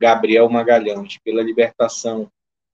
Gabriel 0.00 0.48
Magalhães, 0.48 1.18
pela 1.18 1.42
libertação 1.42 2.32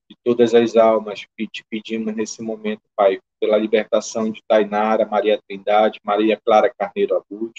de 0.09 0.17
todas 0.25 0.55
as 0.55 0.77
almas, 0.77 1.27
te 1.37 1.65
pedimos 1.69 2.15
nesse 2.17 2.43
momento, 2.43 2.83
Pai, 2.97 3.21
pela 3.39 3.59
libertação 3.59 4.31
de 4.31 4.43
Tainara, 4.49 5.07
Maria 5.07 5.41
Trindade, 5.47 6.01
Maria 6.03 6.41
Clara 6.43 6.73
Carneiro 6.77 7.17
Abud, 7.17 7.53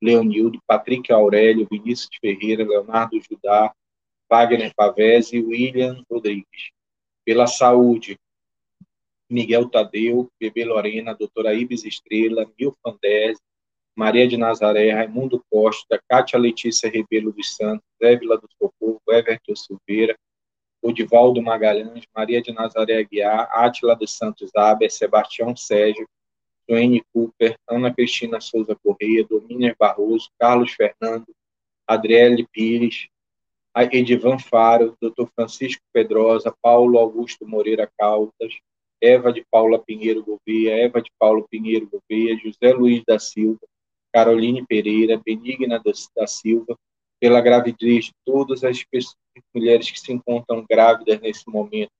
Leonildo, 0.00 0.60
Patrick 0.66 1.12
Aurélio, 1.12 1.66
Vinícius 1.70 2.10
Ferreira, 2.20 2.64
Leonardo 2.64 3.18
Judá, 3.20 3.72
Wagner 4.30 4.72
Pavese 4.74 5.38
e 5.38 5.42
William 5.42 6.04
Rodrigues. 6.10 6.70
Pela 7.24 7.46
saúde, 7.46 8.18
Miguel 9.28 9.68
Tadeu, 9.68 10.30
Bebê 10.38 10.64
Lorena, 10.64 11.14
doutora 11.14 11.54
Ibis 11.54 11.84
Estrela, 11.84 12.50
Mil 12.58 12.76
Fandese, 12.82 13.40
Maria 13.96 14.28
de 14.28 14.36
Nazaré, 14.36 14.92
Raimundo 14.92 15.42
Costa, 15.50 16.00
Cátia 16.08 16.38
Letícia 16.38 16.88
Rebelo 16.88 17.32
dos 17.32 17.56
Santos, 17.56 17.84
Évila 18.00 18.38
do 18.38 18.48
Socorro, 18.56 19.02
Everton 19.08 19.56
Silveira, 19.56 20.16
Odivaldo 20.82 21.42
Magalhães, 21.42 22.04
Maria 22.14 22.40
de 22.40 22.52
Nazaré 22.52 22.98
Aguiar, 22.98 23.48
Átila 23.52 23.96
dos 23.96 24.16
Santos 24.16 24.50
Aber, 24.54 24.88
Sebastião 24.88 25.56
Sérgio, 25.56 26.08
Joane 26.68 27.02
Cooper, 27.12 27.56
Ana 27.68 27.92
Cristina 27.92 28.40
Souza 28.40 28.76
Correia, 28.82 29.24
Domíngues 29.24 29.74
Barroso, 29.78 30.30
Carlos 30.38 30.72
Fernando, 30.72 31.26
Adriele 31.86 32.46
Pires, 32.52 33.08
Edivan 33.92 34.38
Faro, 34.38 34.96
Dr. 35.00 35.28
Francisco 35.34 35.82
Pedrosa, 35.92 36.54
Paulo 36.62 36.98
Augusto 36.98 37.46
Moreira 37.46 37.90
Caldas, 37.98 38.54
Eva 39.00 39.32
de 39.32 39.44
Paula 39.50 39.78
Pinheiro 39.78 40.24
Gouveia, 40.24 40.76
Eva 40.76 41.00
de 41.00 41.10
Paulo 41.18 41.46
Pinheiro 41.48 41.88
Gouveia, 41.88 42.36
José 42.36 42.72
Luiz 42.72 43.02
da 43.06 43.18
Silva, 43.18 43.60
Caroline 44.12 44.66
Pereira, 44.66 45.20
Benigna 45.24 45.80
da 46.16 46.26
Silva, 46.26 46.76
pela 47.20 47.40
gravidez 47.40 48.06
de 48.06 48.12
todas 48.24 48.64
as 48.64 48.84
mulheres 49.54 49.90
que 49.90 50.00
se 50.00 50.12
encontram 50.12 50.64
grávidas 50.68 51.20
nesse 51.20 51.48
momento. 51.48 51.90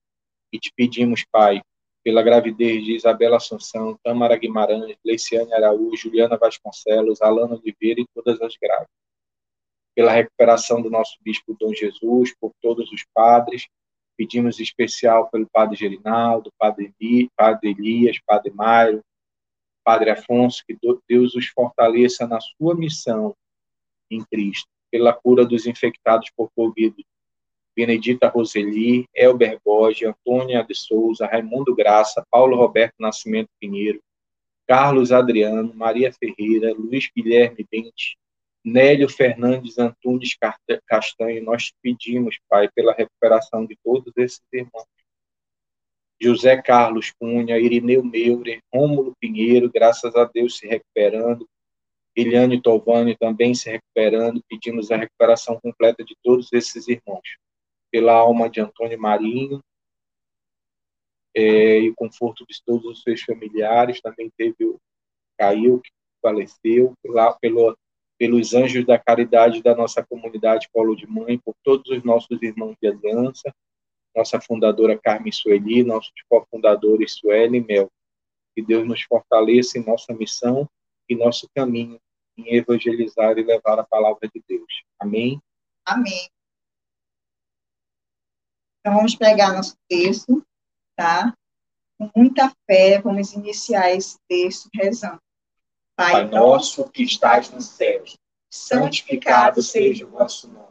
E 0.52 0.58
te 0.58 0.72
pedimos, 0.74 1.24
Pai, 1.30 1.60
pela 2.04 2.22
gravidez 2.22 2.84
de 2.84 2.94
Isabela 2.94 3.36
Assunção, 3.36 3.98
Tamara 4.02 4.36
Guimarães, 4.36 4.96
Leiciane 5.04 5.52
Araújo, 5.52 5.96
Juliana 5.96 6.36
Vasconcelos, 6.36 7.20
Alana 7.20 7.56
Oliveira 7.56 8.00
e 8.00 8.06
todas 8.14 8.40
as 8.40 8.54
grávidas. 8.60 8.88
Pela 9.94 10.12
recuperação 10.12 10.80
do 10.80 10.88
nosso 10.88 11.18
bispo 11.20 11.56
Dom 11.58 11.74
Jesus, 11.74 12.34
por 12.40 12.52
todos 12.62 12.90
os 12.92 13.04
padres, 13.12 13.66
Pedimos 14.18 14.58
especial 14.58 15.30
pelo 15.30 15.48
Padre 15.48 15.76
Gerinaldo, 15.76 16.52
Padre, 16.58 16.92
Eli, 17.00 17.30
Padre 17.36 17.70
Elias, 17.70 18.18
Padre 18.26 18.50
Mairo, 18.50 19.00
Padre 19.84 20.10
Afonso, 20.10 20.64
que 20.66 20.76
Deus 21.08 21.36
os 21.36 21.46
fortaleça 21.46 22.26
na 22.26 22.40
sua 22.40 22.74
missão 22.74 23.32
em 24.10 24.24
Cristo, 24.24 24.68
pela 24.90 25.12
cura 25.12 25.44
dos 25.44 25.66
infectados 25.66 26.30
por 26.36 26.50
Covid. 26.54 26.94
Benedita 27.76 28.28
Roseli, 28.28 29.06
Elber 29.14 29.60
Borges, 29.64 30.08
Antônia 30.08 30.64
de 30.64 30.74
Souza, 30.74 31.26
Raimundo 31.26 31.74
Graça, 31.74 32.26
Paulo 32.30 32.56
Roberto 32.56 32.94
Nascimento 32.98 33.50
Pinheiro, 33.60 34.02
Carlos 34.66 35.12
Adriano, 35.12 35.72
Maria 35.74 36.12
Ferreira, 36.12 36.74
Luiz 36.74 37.08
Guilherme 37.16 37.64
Bente, 37.70 38.18
Nélio 38.64 39.08
Fernandes 39.08 39.78
Antunes 39.78 40.36
Castanho, 40.86 41.44
nós 41.44 41.72
pedimos, 41.80 42.38
Pai, 42.48 42.68
pela 42.74 42.92
recuperação 42.92 43.64
de 43.64 43.76
todos 43.82 44.12
esses 44.16 44.42
irmãos. 44.52 44.86
José 46.20 46.60
Carlos 46.60 47.12
Cunha, 47.12 47.58
Irineu 47.58 48.04
Meurer, 48.04 48.60
Rômulo 48.74 49.14
Pinheiro, 49.20 49.70
graças 49.72 50.16
a 50.16 50.24
Deus 50.24 50.58
se 50.58 50.66
recuperando, 50.66 51.48
Eliane 52.20 52.60
Tovani 52.60 53.16
também 53.16 53.54
se 53.54 53.70
recuperando, 53.70 54.42
pedimos 54.48 54.90
a 54.90 54.96
recuperação 54.96 55.60
completa 55.60 56.02
de 56.02 56.16
todos 56.20 56.52
esses 56.52 56.88
irmãos. 56.88 57.22
Pela 57.92 58.12
alma 58.12 58.50
de 58.50 58.60
Antônio 58.60 59.00
Marinho, 59.00 59.62
é, 61.32 61.78
e 61.78 61.90
o 61.90 61.94
conforto 61.94 62.44
de 62.44 62.60
todos 62.66 62.84
os 62.86 63.02
seus 63.02 63.22
familiares, 63.22 64.00
também 64.00 64.28
teve 64.36 64.64
o 64.64 64.80
Caio, 65.38 65.80
que 65.80 65.92
faleceu, 66.20 66.92
lá 67.06 67.32
pelo, 67.34 67.78
pelos 68.18 68.52
anjos 68.52 68.84
da 68.84 68.98
caridade 68.98 69.62
da 69.62 69.76
nossa 69.76 70.04
comunidade 70.04 70.68
Polo 70.72 70.96
de 70.96 71.06
Mãe, 71.06 71.38
por 71.38 71.54
todos 71.62 71.88
os 71.88 72.02
nossos 72.02 72.42
irmãos 72.42 72.74
de 72.82 72.88
aliança, 72.88 73.54
nossa 74.16 74.40
fundadora 74.40 74.98
Carmen 74.98 75.30
Sueli, 75.30 75.84
nossos 75.84 76.12
cofundadores 76.28 77.12
Sueli 77.12 77.58
e 77.58 77.64
Mel. 77.64 77.88
Que 78.56 78.62
Deus 78.62 78.84
nos 78.84 79.02
fortaleça 79.02 79.78
em 79.78 79.86
nossa 79.86 80.12
missão 80.12 80.68
e 81.08 81.14
nosso 81.14 81.48
caminho 81.54 82.00
em 82.38 82.54
evangelizar 82.54 83.36
e 83.36 83.42
levar 83.42 83.78
a 83.78 83.84
palavra 83.84 84.28
de 84.28 84.42
Deus. 84.46 84.84
Amém? 84.98 85.42
Amém. 85.84 86.30
Então, 88.80 88.96
vamos 88.96 89.14
pegar 89.14 89.52
nosso 89.52 89.76
texto, 89.88 90.46
tá? 90.96 91.34
Com 91.98 92.10
muita 92.14 92.50
fé, 92.66 93.00
vamos 93.00 93.32
iniciar 93.32 93.90
esse 93.90 94.18
texto 94.28 94.68
rezando. 94.72 95.20
Pai, 95.96 96.12
Pai 96.12 96.24
nosso 96.26 96.88
que 96.90 97.02
estás 97.02 97.50
nos 97.50 97.66
céus, 97.66 98.16
santificado 98.48 99.60
seja 99.62 100.06
o 100.06 100.10
vosso 100.10 100.48
nome. 100.48 100.68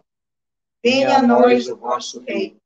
Venha 0.82 1.18
a 1.18 1.22
nós 1.22 1.68
o 1.68 1.76
vosso 1.76 2.22
reino 2.22 2.58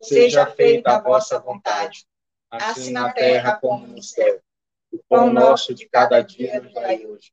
seja 0.00 0.46
feita 0.46 0.96
a 0.96 1.00
vossa 1.00 1.38
vontade, 1.38 2.06
assim 2.50 2.92
na 2.92 3.12
terra 3.12 3.56
como 3.56 3.86
no 3.86 4.02
céu. 4.02 4.40
O 4.90 4.98
pão 5.08 5.32
nosso 5.32 5.74
de 5.74 5.88
cada 5.88 6.20
dia 6.20 6.60
nos 6.60 6.72
dai 6.72 7.06
hoje. 7.06 7.32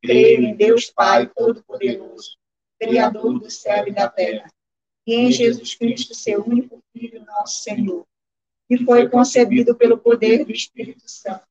Creio 0.00 0.42
em 0.42 0.54
Deus 0.54 0.90
Pai 0.90 1.26
Todo-Poderoso, 1.26 2.36
Criador 2.80 3.38
do 3.38 3.50
céu 3.50 3.86
e 3.88 3.92
da 3.92 4.08
terra, 4.08 4.48
e 5.06 5.14
em 5.14 5.32
Jesus 5.32 5.74
Cristo, 5.74 6.14
seu 6.14 6.44
único 6.44 6.82
Filho, 6.92 7.24
nosso 7.24 7.62
Senhor, 7.62 8.06
que 8.68 8.84
foi 8.84 9.08
concebido 9.08 9.74
pelo 9.74 9.98
poder 9.98 10.44
do 10.44 10.52
Espírito 10.52 11.08
Santo, 11.08 11.46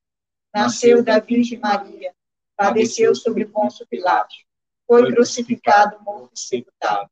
nasceu 0.53 1.03
da 1.03 1.19
Virgem 1.19 1.60
Maria, 1.60 2.13
padeceu 2.55 3.15
sobre 3.15 3.45
Pôncio 3.45 3.86
Pilatos, 3.88 4.45
foi 4.86 5.12
crucificado, 5.12 5.99
morto 6.03 6.31
e 6.36 6.39
sepultado, 6.39 7.10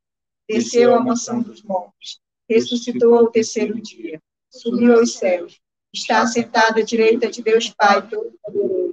desceu 0.47 0.93
à 0.93 0.99
mansão 0.99 1.41
dos 1.41 1.63
mortos, 1.63 2.19
ressuscitou 2.47 3.15
ao 3.15 3.31
terceiro 3.31 3.81
dia, 3.81 4.21
subiu 4.49 4.97
aos 4.97 5.13
céus, 5.13 5.59
está 5.91 6.25
sentado 6.27 6.79
à 6.79 6.83
direita 6.83 7.29
de 7.29 7.41
Deus 7.41 7.69
Pai 7.69 8.07
Todo-Poderoso, 8.07 8.84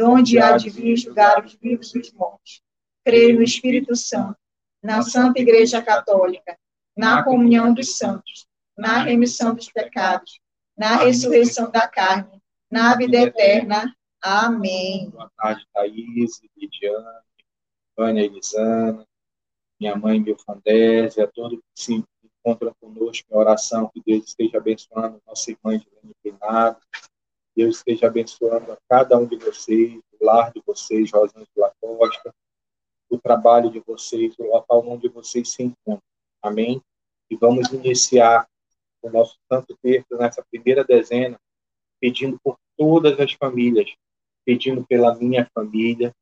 onde 0.00 0.38
há 0.38 0.56
de 0.56 0.70
vir 0.70 0.96
julgar 0.96 1.44
os 1.44 1.54
vivos 1.54 1.94
e 1.94 1.98
os 1.98 2.12
mortos. 2.12 2.62
Creio 3.04 3.36
no 3.36 3.42
Espírito 3.42 3.94
Santo, 3.94 4.36
na 4.82 5.02
Santa 5.02 5.40
Igreja 5.40 5.82
Católica, 5.82 6.58
na 6.96 7.22
comunhão 7.22 7.72
dos 7.72 7.96
santos, 7.96 8.46
na 8.76 8.98
remissão 8.98 9.54
dos 9.54 9.70
pecados, 9.70 10.40
na 10.76 10.96
ressurreição 10.96 11.70
da 11.70 11.86
carne, 11.86 12.42
na 12.70 12.94
vida 12.96 13.16
eterna. 13.18 13.94
Amém. 14.20 15.10
Boa 15.10 15.30
tarde, 15.36 15.66
Thaís, 15.72 16.40
Lidiane, 16.56 17.24
Vânia 17.96 18.24
Elisana, 18.24 19.06
minha 19.78 19.96
mãe 19.96 20.20
Milfandésia, 20.20 21.24
a 21.24 21.28
todos 21.28 21.58
que 21.58 21.82
se 21.82 22.04
encontram 22.44 22.74
conosco 22.80 23.26
em 23.30 23.36
oração, 23.36 23.90
que 23.92 24.02
Deus 24.04 24.26
esteja 24.26 24.58
abençoando 24.58 25.20
nossa 25.26 25.50
irmã 25.50 25.78
de 25.78 25.86
Pinado, 26.22 26.78
Deus 27.56 27.76
esteja 27.76 28.08
abençoando 28.08 28.72
a 28.72 28.78
cada 28.88 29.16
um 29.16 29.26
de 29.26 29.36
vocês, 29.36 30.00
o 30.20 30.24
lar 30.24 30.52
de 30.52 30.62
vocês, 30.66 31.10
Rosângela 31.12 31.72
Costa, 31.80 32.34
o 33.08 33.18
trabalho 33.18 33.70
de 33.70 33.80
vocês, 33.80 34.34
o 34.38 34.44
local 34.44 34.84
onde 34.86 35.08
vocês 35.08 35.50
se 35.50 35.62
encontram. 35.62 36.02
Amém? 36.42 36.82
E 37.30 37.36
vamos 37.36 37.72
iniciar 37.72 38.46
o 39.02 39.10
nosso 39.10 39.36
santo 39.50 39.76
texto 39.82 40.16
nessa 40.16 40.44
primeira 40.50 40.82
dezena, 40.82 41.38
pedindo 42.00 42.38
por 42.42 42.56
todas 42.76 43.18
as 43.20 43.32
famílias, 43.32 43.94
pedindo 44.44 44.84
pela 44.84 45.14
minha 45.14 45.48
família, 45.54 46.12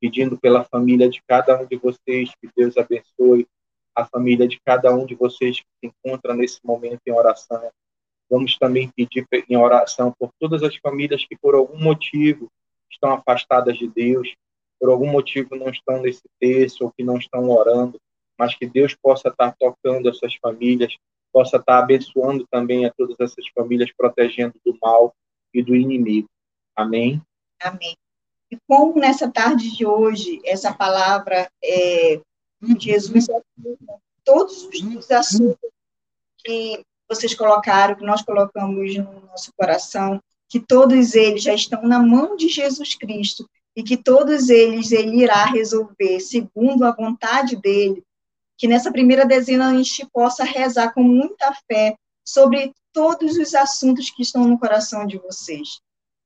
pedindo 0.00 0.38
pela 0.38 0.64
família 0.64 1.08
de 1.08 1.22
cada 1.26 1.60
um 1.60 1.66
de 1.66 1.76
vocês, 1.76 2.30
que 2.40 2.50
Deus 2.56 2.76
abençoe 2.76 3.46
a 3.94 4.04
família 4.06 4.48
de 4.48 4.58
cada 4.60 4.94
um 4.94 5.04
de 5.04 5.14
vocês 5.14 5.60
que 5.60 5.66
se 5.78 5.86
encontra 5.86 6.34
nesse 6.34 6.58
momento 6.64 7.00
em 7.06 7.12
oração. 7.12 7.70
Vamos 8.30 8.56
também 8.56 8.88
pedir 8.88 9.26
em 9.48 9.56
oração 9.56 10.14
por 10.18 10.30
todas 10.38 10.62
as 10.62 10.76
famílias 10.76 11.24
que, 11.24 11.36
por 11.36 11.54
algum 11.54 11.78
motivo, 11.78 12.48
estão 12.90 13.12
afastadas 13.12 13.76
de 13.76 13.88
Deus, 13.88 14.34
por 14.78 14.88
algum 14.88 15.10
motivo 15.10 15.56
não 15.56 15.68
estão 15.68 16.00
nesse 16.00 16.22
texto 16.38 16.82
ou 16.82 16.92
que 16.92 17.02
não 17.02 17.18
estão 17.18 17.50
orando, 17.50 18.00
mas 18.38 18.54
que 18.54 18.66
Deus 18.66 18.94
possa 18.94 19.28
estar 19.28 19.54
tocando 19.58 20.08
essas 20.08 20.34
famílias, 20.36 20.96
possa 21.32 21.58
estar 21.58 21.78
abençoando 21.78 22.46
também 22.50 22.86
a 22.86 22.92
todas 22.92 23.16
essas 23.20 23.44
famílias, 23.54 23.92
protegendo 23.96 24.54
do 24.64 24.76
mal 24.80 25.14
e 25.52 25.62
do 25.62 25.76
inimigo. 25.76 26.28
Amém? 26.74 27.20
Amém. 27.60 27.96
E 28.50 28.56
como 28.66 28.98
nessa 28.98 29.30
tarde 29.30 29.76
de 29.76 29.84
hoje, 29.84 30.40
essa 30.44 30.72
palavra 30.72 31.50
é, 31.62 32.20
Jesus 32.78 33.28
é 33.28 33.40
todos 34.24 34.64
os 34.64 35.10
assuntos 35.10 35.70
que 36.38 36.84
vocês 37.10 37.34
colocaram, 37.34 37.96
que 37.96 38.04
nós 38.04 38.22
colocamos 38.22 38.96
no 38.96 39.20
nosso 39.26 39.52
coração, 39.58 40.22
que 40.48 40.60
todos 40.60 41.14
eles 41.14 41.42
já 41.42 41.52
estão 41.52 41.82
na 41.82 41.98
mão 41.98 42.36
de 42.36 42.48
Jesus 42.48 42.94
Cristo 42.94 43.48
e 43.76 43.82
que 43.82 43.96
todos 43.96 44.48
eles 44.48 44.92
ele 44.92 45.22
irá 45.22 45.44
resolver 45.44 46.20
segundo 46.20 46.84
a 46.84 46.92
vontade 46.92 47.56
dele. 47.56 48.04
Que 48.56 48.68
nessa 48.68 48.92
primeira 48.92 49.26
dezena 49.26 49.70
a 49.70 49.74
gente 49.74 50.06
possa 50.12 50.44
rezar 50.44 50.94
com 50.94 51.02
muita 51.02 51.52
fé 51.70 51.96
sobre 52.24 52.72
todos 52.92 53.36
os 53.36 53.54
assuntos 53.54 54.08
que 54.10 54.22
estão 54.22 54.44
no 54.44 54.58
coração 54.58 55.04
de 55.04 55.18
vocês 55.18 55.80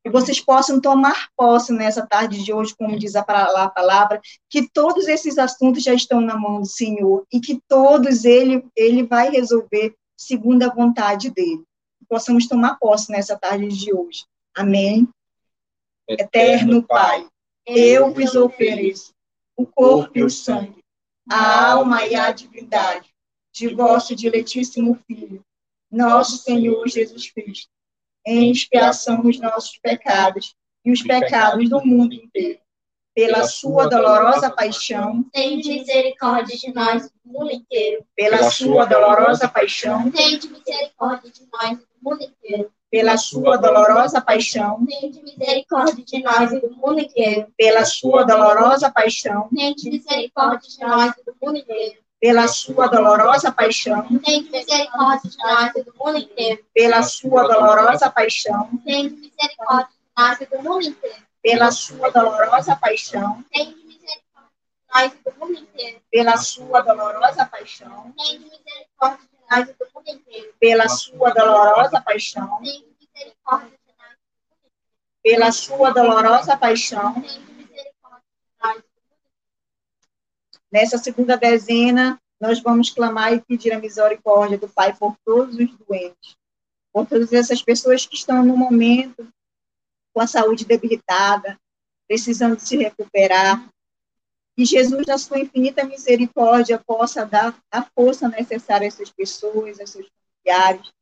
que 0.05 0.11
vocês 0.11 0.38
possam 0.38 0.79
tomar 0.79 1.29
posse 1.35 1.73
nessa 1.73 2.07
tarde 2.07 2.44
de 2.44 2.53
hoje, 2.53 2.77
como 2.77 2.99
diz 2.99 3.16
a 3.16 3.25
palavra, 3.25 4.20
que 4.51 4.68
todos 4.70 5.09
esses 5.09 5.38
assuntos 5.38 5.83
já 5.83 5.94
estão 5.94 6.20
na 6.20 6.37
mão 6.37 6.61
do 6.61 6.66
Senhor 6.66 7.25
e 7.33 7.40
que 7.40 7.59
todos 7.66 8.27
ele, 8.27 8.62
ele 8.77 9.03
vai 9.03 9.31
resolver 9.31 9.94
segundo 10.16 10.62
a 10.62 10.72
vontade 10.72 11.31
dele. 11.31 11.64
Que 11.98 12.07
possamos 12.09 12.46
tomar 12.46 12.79
posse 12.79 13.11
nessa 13.11 13.38
tarde 13.38 13.68
de 13.68 13.94
hoje. 13.94 14.24
Amém. 14.55 15.09
Eterno 16.09 16.83
Pai, 16.83 17.27
eu 17.66 18.12
vos 18.12 18.35
ofereço 18.35 19.12
o 19.57 19.66
corpo 19.66 20.18
e 20.18 20.22
o 20.22 20.31
sangue, 20.31 20.83
a 21.31 21.72
alma 21.72 22.07
e 22.07 22.14
a 22.14 22.31
divindade 22.31 23.09
de 23.53 23.68
vosso 23.74 24.14
diletíssimo 24.14 24.98
Filho, 25.07 25.42
nosso 25.90 26.37
Senhor 26.38 26.87
Jesus 26.88 27.31
Cristo 27.31 27.70
em 28.27 28.50
expiação 28.50 29.20
dos 29.20 29.38
nossos 29.38 29.79
pecados 29.79 30.55
e 30.85 30.90
os 30.90 31.03
pecados 31.03 31.68
do 31.68 31.85
mundo 31.85 32.14
inteiro. 32.14 32.61
Pela 33.14 33.46
sua 33.46 33.88
dolorosa 33.88 34.50
paixão, 34.50 35.24
tem 35.33 35.59
misericórdia 35.59 36.57
de 36.57 36.74
nós 36.74 37.03
do 37.05 37.11
mundo 37.24 37.53
inteiro. 37.53 38.05
Pela 38.16 38.50
sua 38.50 38.85
dolorosa 38.85 39.48
paixão, 39.48 40.11
tem 40.11 40.33
misericórdia 40.33 41.31
de 41.31 41.42
nós 41.53 41.79
do 41.79 41.87
mundo 42.03 42.22
inteiro. 42.22 42.70
Pela 42.90 43.16
sua 43.16 43.57
dolorosa 43.57 44.20
paixão, 44.20 44.85
tem 44.87 45.12
misericórdia 45.22 46.05
de 46.05 46.22
nós 46.22 46.50
do 46.50 46.70
mundo 46.77 47.00
inteiro. 47.00 47.46
Pela 47.57 47.85
sua 47.85 48.24
dolorosa 48.24 48.90
paixão, 48.90 49.48
tem 49.50 49.70
misericórdia 49.85 50.72
de 50.72 50.79
nós 50.81 51.11
do 51.20 51.35
mundo 51.40 51.59
inteiro 51.59 52.05
pela 52.24 52.48
sua 52.48 52.87
dolorosa 52.87 53.53
paixão, 53.53 54.09
tem 54.24 54.42
misericórdia 54.44 55.31
de 55.31 55.37
nós 55.37 55.72
e 55.77 55.83
do 55.83 55.94
mundo 55.94 56.16
inteiro. 56.16 56.64
Pela 56.72 57.03
sua 57.03 57.42
dolorosa 57.42 58.11
paixão, 58.11 58.70
tem 58.83 59.11
misericórdia 59.11 59.88
de 59.88 60.11
nós 60.16 60.40
e 60.40 60.46
do 60.46 60.62
mundo 60.62 60.87
inteiro. 60.87 61.22
Pela 61.44 61.70
sua 61.70 62.11
dolorosa 62.11 62.74
paixão, 62.74 63.44
tem 63.52 63.76
misericórdia 63.76 64.50
de 64.72 64.94
nós 64.94 65.12
e 65.12 65.30
do 65.30 65.38
mundo 65.38 65.59
inteiro. 65.61 66.00
Pela 66.11 66.37
sua 66.38 66.80
dolorosa 66.80 67.44
paixão, 67.44 68.14
tem 68.16 68.38
misericórdia 68.40 69.28
de 69.30 69.38
nós 69.50 69.68
e 69.68 69.72
do 69.74 69.87
mundo 69.94 70.09
inteiro. 70.09 70.54
Pela 70.59 70.88
sua 70.88 71.30
dolorosa 71.35 72.00
paixão, 72.00 72.62
tem 72.62 72.85
misericórdia 72.98 73.78
de 73.87 73.92
nós 73.98 74.16
pela 75.22 75.52
sua 75.52 75.90
dolorosa 75.90 76.57
paixão, 76.57 77.14
Tende 77.14 77.38
misericórdia 77.40 78.22
de 78.50 78.62
nós. 78.62 78.83
nessa 80.72 80.98
segunda 80.98 81.37
dezena, 81.37 82.20
nós 82.40 82.61
vamos 82.61 82.90
clamar 82.90 83.35
e 83.35 83.40
pedir 83.40 83.72
a 83.72 83.78
misericórdia 83.78 84.59
do 84.59 84.68
Pai 84.68 84.94
por 84.94 85.14
todos 85.24 85.57
os 85.57 85.76
doentes, 85.76 86.37
por 86.90 87.07
todas 87.07 87.33
essas 87.33 87.62
pessoas 87.62 88.07
que 88.07 88.16
estão 88.16 88.42
no 88.42 88.57
momento 88.57 89.26
com 90.14 90.20
a 90.20 90.27
saúde 90.27 90.64
debilitada, 90.64 91.59
precisando 92.07 92.59
se 92.61 92.77
recuperar. 92.77 93.68
Que 94.57 94.64
Jesus, 94.64 95.05
na 95.07 95.18
sua 95.18 95.40
infinita 95.40 95.85
misericórdia, 95.85 96.81
possa 96.87 97.27
dar 97.27 97.59
a 97.72 97.83
força 97.83 98.29
necessária 98.29 98.85
a 98.85 98.88
essas 98.88 99.11
pessoas, 99.11 99.81
a 99.81 99.87
seus 99.87 100.07
familiares. 100.09 100.92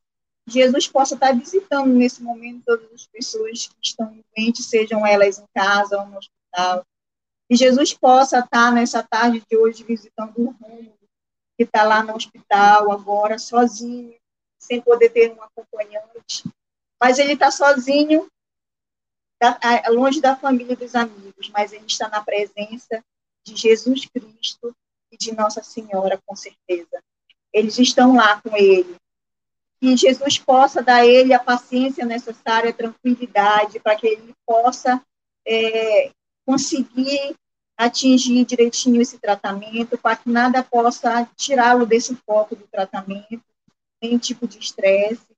Jesus 0.46 0.88
possa 0.88 1.14
estar 1.14 1.32
visitando 1.32 1.88
nesse 1.88 2.22
momento 2.22 2.64
todas 2.64 2.90
as 2.92 3.06
pessoas 3.06 3.68
que 3.68 3.76
estão 3.82 4.18
doentes, 4.34 4.66
sejam 4.66 5.06
elas 5.06 5.38
em 5.38 5.44
casa 5.54 5.98
ou 5.98 6.06
no 6.06 6.16
hospital. 6.16 6.84
Que 7.48 7.54
Jesus 7.54 7.92
possa 7.92 8.38
estar 8.38 8.72
nessa 8.72 9.02
tarde 9.02 9.42
de 9.48 9.56
hoje 9.56 9.84
visitando 9.84 10.32
o 10.38 10.56
Rômulo, 10.58 10.98
que 11.56 11.64
está 11.64 11.82
lá 11.84 12.02
no 12.02 12.16
hospital 12.16 12.90
agora, 12.90 13.38
sozinho, 13.38 14.16
sem 14.58 14.80
poder 14.80 15.10
ter 15.10 15.30
um 15.32 15.42
acompanhante. 15.42 16.44
Mas 16.98 17.18
ele 17.18 17.34
está 17.34 17.50
sozinho, 17.50 18.26
ah, 19.48 19.90
longe 19.90 20.20
da 20.20 20.36
família 20.36 20.74
e 20.74 20.76
dos 20.76 20.94
amigos, 20.94 21.50
mas 21.50 21.72
ele 21.72 21.86
está 21.86 22.08
na 22.08 22.22
presença 22.22 23.02
de 23.44 23.56
Jesus 23.56 24.06
Cristo 24.06 24.74
e 25.10 25.16
de 25.16 25.34
Nossa 25.34 25.62
Senhora, 25.62 26.20
com 26.24 26.36
certeza. 26.36 27.02
Eles 27.52 27.78
estão 27.78 28.16
lá 28.16 28.40
com 28.40 28.56
ele. 28.56 28.96
Que 29.80 29.96
Jesus 29.96 30.38
possa 30.38 30.82
dar 30.82 30.96
a 30.96 31.06
ele 31.06 31.34
a 31.34 31.40
paciência 31.40 32.04
necessária, 32.04 32.70
a 32.70 32.74
tranquilidade, 32.74 33.80
para 33.80 33.96
que 33.96 34.06
ele 34.06 34.34
possa 34.46 35.02
é, 35.46 36.10
conseguir 36.46 37.34
atingir 37.76 38.44
direitinho 38.44 39.02
esse 39.02 39.18
tratamento, 39.18 39.98
para 39.98 40.16
que 40.16 40.30
nada 40.30 40.62
possa 40.62 41.28
tirá-lo 41.36 41.84
desse 41.84 42.14
foco 42.14 42.54
do 42.54 42.66
tratamento, 42.68 43.42
nem 44.00 44.18
tipo 44.18 44.46
de 44.46 44.58
estresse, 44.58 45.31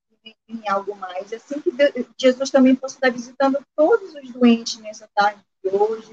nem 0.48 0.68
algo 0.68 0.94
mais. 0.94 1.32
Assim 1.32 1.60
que 1.60 1.70
Jesus 2.16 2.50
também 2.50 2.74
possa 2.74 2.96
estar 2.96 3.10
visitando 3.10 3.58
todos 3.76 4.14
os 4.14 4.30
doentes 4.30 4.78
nessa 4.78 5.08
tarde 5.14 5.40
de 5.62 5.70
hoje. 5.70 6.10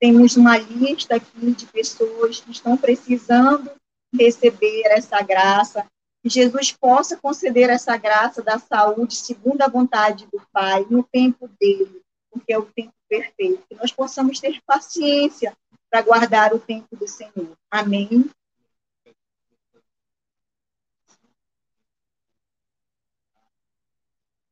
Temos 0.00 0.36
uma 0.36 0.58
lista 0.58 1.16
aqui 1.16 1.52
de 1.52 1.66
pessoas 1.66 2.40
que 2.40 2.50
estão 2.50 2.76
precisando 2.76 3.70
receber 4.12 4.82
essa 4.86 5.20
graça. 5.22 5.86
Que 6.22 6.30
Jesus 6.30 6.72
possa 6.72 7.16
conceder 7.16 7.68
essa 7.68 7.96
graça 7.96 8.42
da 8.42 8.58
saúde 8.58 9.14
segundo 9.14 9.60
a 9.62 9.68
vontade 9.68 10.26
do 10.32 10.40
Pai, 10.52 10.86
no 10.88 11.02
tempo 11.02 11.48
dele, 11.60 12.00
porque 12.30 12.52
é 12.52 12.58
o 12.58 12.64
tempo 12.64 12.92
perfeito. 13.08 13.62
Que 13.68 13.74
nós 13.74 13.92
possamos 13.92 14.40
ter 14.40 14.58
paciência 14.66 15.54
para 15.90 16.02
guardar 16.02 16.54
o 16.54 16.58
tempo 16.58 16.96
do 16.96 17.06
Senhor. 17.06 17.52
Amém. 17.70 18.30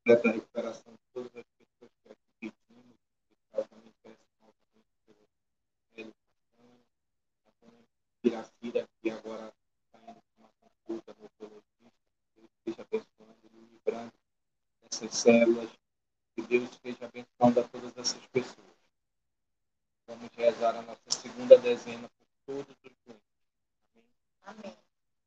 Completa 0.02 0.32
recuperação 0.32 0.92
de 0.92 0.98
todas 1.14 1.36
as 1.36 1.44
pessoas 1.56 1.92
que 2.02 2.10
aqui 2.10 2.52
pedimos, 2.68 2.96
que 3.28 3.36
também 3.52 3.94
peço 4.02 4.18
novamente 4.40 4.90
pelo 5.06 5.28
Velho 5.94 6.14
Castanho, 6.24 6.82
a 7.46 8.20
Piracira, 8.20 8.88
que 9.00 9.10
agora 9.10 9.52
está 9.86 10.10
indo 10.10 10.20
para 10.20 10.44
uma 10.44 10.50
consulta 10.58 11.14
no 11.18 11.26
oncologista, 11.26 11.92
que 12.34 12.40
Deus 12.40 12.50
esteja 12.58 12.82
abençoando 12.82 13.38
e 13.44 13.48
livrando 13.48 14.12
essas 14.90 15.14
células, 15.14 15.70
que 16.34 16.42
Deus 16.42 16.70
esteja 16.70 17.04
abençoando 17.04 17.60
a 17.60 17.68
todas 17.68 17.96
essas 17.96 18.26
pessoas. 18.26 18.72
Vamos 20.08 20.30
rezar 20.36 20.74
a 20.74 20.82
nossa 20.82 21.10
segunda 21.10 21.56
dezena 21.58 22.10
por 22.18 22.26
todos 22.44 22.76
os 22.84 22.92
doentes. 23.06 23.22
Amém. 24.42 24.76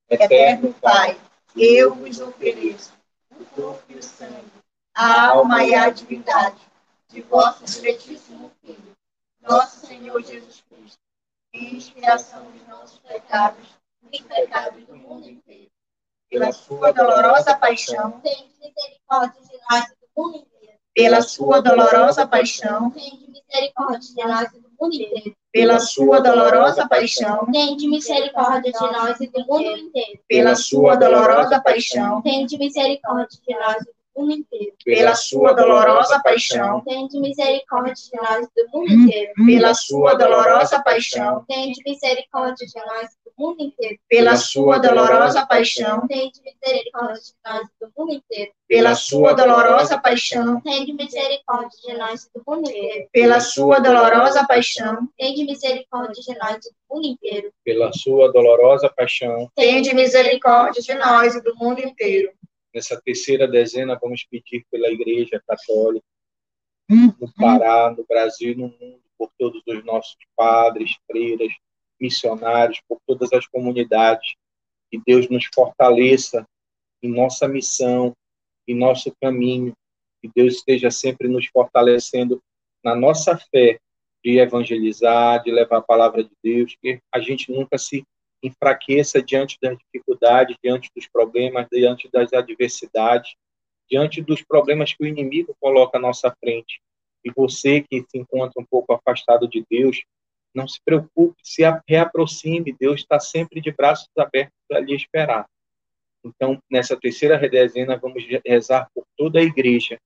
Eterno 0.09 0.73
Pai, 0.73 1.17
eu 1.55 1.95
vos 1.95 2.19
ofereço 2.19 2.93
o 3.31 3.45
corpo 3.45 3.83
e 3.91 3.95
o 3.95 4.03
sangue, 4.03 4.64
a 4.95 5.27
alma 5.31 5.63
e 5.63 5.75
a 5.75 5.89
divindade 5.89 6.55
de 7.09 7.21
vosso 7.21 7.63
Excelentíssimo 7.65 8.49
Filho, 8.61 8.95
nosso 9.41 9.85
Senhor 9.85 10.21
Jesus 10.23 10.63
Cristo, 10.69 10.99
e 11.53 11.77
expiação 11.77 12.43
dos 12.51 12.67
nossos 12.67 12.99
pecados 12.99 13.65
e 14.11 14.23
pecados 14.23 14.83
do 14.85 14.95
mundo 14.95 15.29
inteiro. 15.29 15.69
Pela 16.29 16.51
sua 16.51 16.91
dolorosa 16.91 17.55
paixão, 17.57 18.19
Tende 18.21 18.53
misericórdia 18.61 19.41
de 19.41 19.57
nós 19.69 19.85
do 19.89 20.07
mundo 20.21 20.37
inteiro. 20.37 20.77
pela 20.93 21.21
sua 21.21 21.61
dolorosa 21.61 22.25
paixão, 22.27 22.91
Tende 22.91 23.27
misericórdia 23.29 23.99
de 23.99 24.23
nós 24.25 24.51
do 24.51 24.61
mundo 24.79 24.95
inteiro. 24.95 25.35
pela 25.51 25.79
sua 25.79 26.19
dolorosa 26.21 26.87
paixão, 26.87 27.45
Tende 27.51 27.87
misericórdia 27.87 28.71
de 28.71 28.79
nós 28.79 29.19
e 29.21 29.27
do 29.27 29.39
mundo 29.45 29.77
inteiro. 29.77 30.19
pela 30.27 30.55
sua 30.55 30.95
dolorosa 30.95 31.61
paixão, 31.61 32.21
Tende 32.21 32.57
misericórdia 32.57 33.39
de 33.45 33.55
nós 33.55 33.81
e 33.81 33.85
do 33.85 33.95
mundo 34.15 34.33
inteiro. 34.33 34.73
pela 34.83 35.15
sua 35.15 35.53
dolorosa 35.53 36.19
paixão, 36.23 36.81
Tende 36.81 37.19
misericórdia 37.19 37.93
de 37.93 38.17
nós 38.17 38.47
e 38.47 38.63
do 38.63 38.69
mundo 38.73 38.91
inteiro. 38.93 39.33
pela 39.45 39.73
sua 39.73 40.13
dolorosa 40.15 40.81
paixão, 40.83 41.43
Tende 41.47 41.81
misericórdia 41.85 42.65
de 42.67 42.79
nós 42.85 43.09
e 43.11 43.29
do 43.29 43.31
mundo 43.37 43.61
inteiro. 43.63 43.97
pela 44.09 44.35
sua 44.37 44.77
dolorosa 44.77 45.45
paixão, 45.45 46.07
Tende 46.07 46.41
misericórdia 46.43 47.21
de 47.21 47.33
nós 47.45 47.67
e 47.67 47.85
do 47.85 47.91
mundo 47.97 48.13
inteiro. 48.13 48.51
pela 48.67 48.95
sua 48.95 49.33
dolorosa 49.33 49.97
paixão, 49.99 50.61
Tende 50.61 50.93
misericórdia 50.93 51.69
de 51.83 51.93
nós 51.97 52.23
e 52.23 52.29
do 52.33 52.43
mundo 52.47 52.69
inteiro. 52.69 53.07
pela 53.11 53.39
sua 53.39 53.79
dolorosa 53.79 54.45
paixão, 54.47 55.07
Tende 55.17 55.43
misericórdia 55.45 56.21
de 56.21 56.39
nós 56.39 56.59
do 56.61 56.71
mundo 56.95 57.07
inteiro. 57.07 57.51
Pela 57.63 57.91
sua 57.93 58.31
dolorosa 58.31 58.89
paixão, 58.95 59.49
tende 59.55 59.93
misericórdia 59.93 60.81
de 60.81 60.93
nós 60.93 61.35
e 61.35 61.41
do 61.41 61.55
mundo 61.55 61.79
inteiro. 61.81 62.31
Nessa 62.75 63.01
terceira 63.01 63.47
dezena, 63.47 63.97
vamos 63.99 64.25
pedir 64.29 64.65
pela 64.69 64.89
Igreja 64.89 65.41
Católica, 65.47 66.05
no 66.89 67.33
Pará, 67.33 67.95
no 67.97 68.05
Brasil 68.05 68.53
no 68.55 68.67
mundo, 68.67 69.01
por 69.17 69.31
todos 69.39 69.63
os 69.65 69.85
nossos 69.85 70.17
padres, 70.35 70.93
freiras, 71.07 71.51
missionários, 71.99 72.81
por 72.85 72.99
todas 73.07 73.31
as 73.31 73.47
comunidades. 73.47 74.35
Que 74.91 75.01
Deus 75.03 75.29
nos 75.29 75.45
fortaleça 75.55 76.45
em 77.01 77.09
nossa 77.09 77.47
missão, 77.47 78.13
em 78.67 78.75
nosso 78.75 79.15
caminho. 79.21 79.73
Que 80.21 80.29
Deus 80.35 80.55
esteja 80.55 80.91
sempre 80.91 81.29
nos 81.29 81.47
fortalecendo 81.47 82.43
na 82.83 82.93
nossa 82.93 83.37
fé 83.37 83.79
de 84.23 84.37
evangelizar, 84.37 85.41
de 85.43 85.51
levar 85.51 85.77
a 85.77 85.81
palavra 85.81 86.23
de 86.23 86.31
Deus, 86.43 86.75
que 86.81 86.99
a 87.13 87.19
gente 87.19 87.51
nunca 87.51 87.77
se 87.77 88.03
enfraqueça 88.47 89.21
diante 89.21 89.57
das 89.61 89.77
dificuldades, 89.77 90.55
diante 90.63 90.89
dos 90.95 91.07
problemas, 91.07 91.67
diante 91.71 92.09
das 92.11 92.33
adversidades, 92.33 93.35
diante 93.89 94.21
dos 94.21 94.41
problemas 94.43 94.93
que 94.93 95.03
o 95.03 95.07
inimigo 95.07 95.55
coloca 95.59 95.97
à 95.97 96.01
nossa 96.01 96.33
frente. 96.39 96.81
E 97.23 97.31
você 97.31 97.81
que 97.81 98.05
se 98.09 98.17
encontra 98.17 98.61
um 98.61 98.65
pouco 98.65 98.93
afastado 98.93 99.47
de 99.47 99.65
Deus, 99.69 100.03
não 100.53 100.67
se 100.67 100.79
preocupe, 100.83 101.35
se 101.43 101.63
reaproxime, 101.87 102.75
Deus 102.79 103.01
está 103.01 103.19
sempre 103.19 103.59
de 103.59 103.71
braços 103.71 104.09
abertos 104.17 104.55
para 104.67 104.79
lhe 104.79 104.95
esperar. 104.95 105.45
Então, 106.23 106.59
nessa 106.71 106.97
terceira 106.97 107.37
redezena, 107.37 107.97
vamos 107.97 108.23
rezar 108.45 108.89
por 108.93 109.05
toda 109.17 109.39
a 109.39 109.43
igreja 109.43 109.99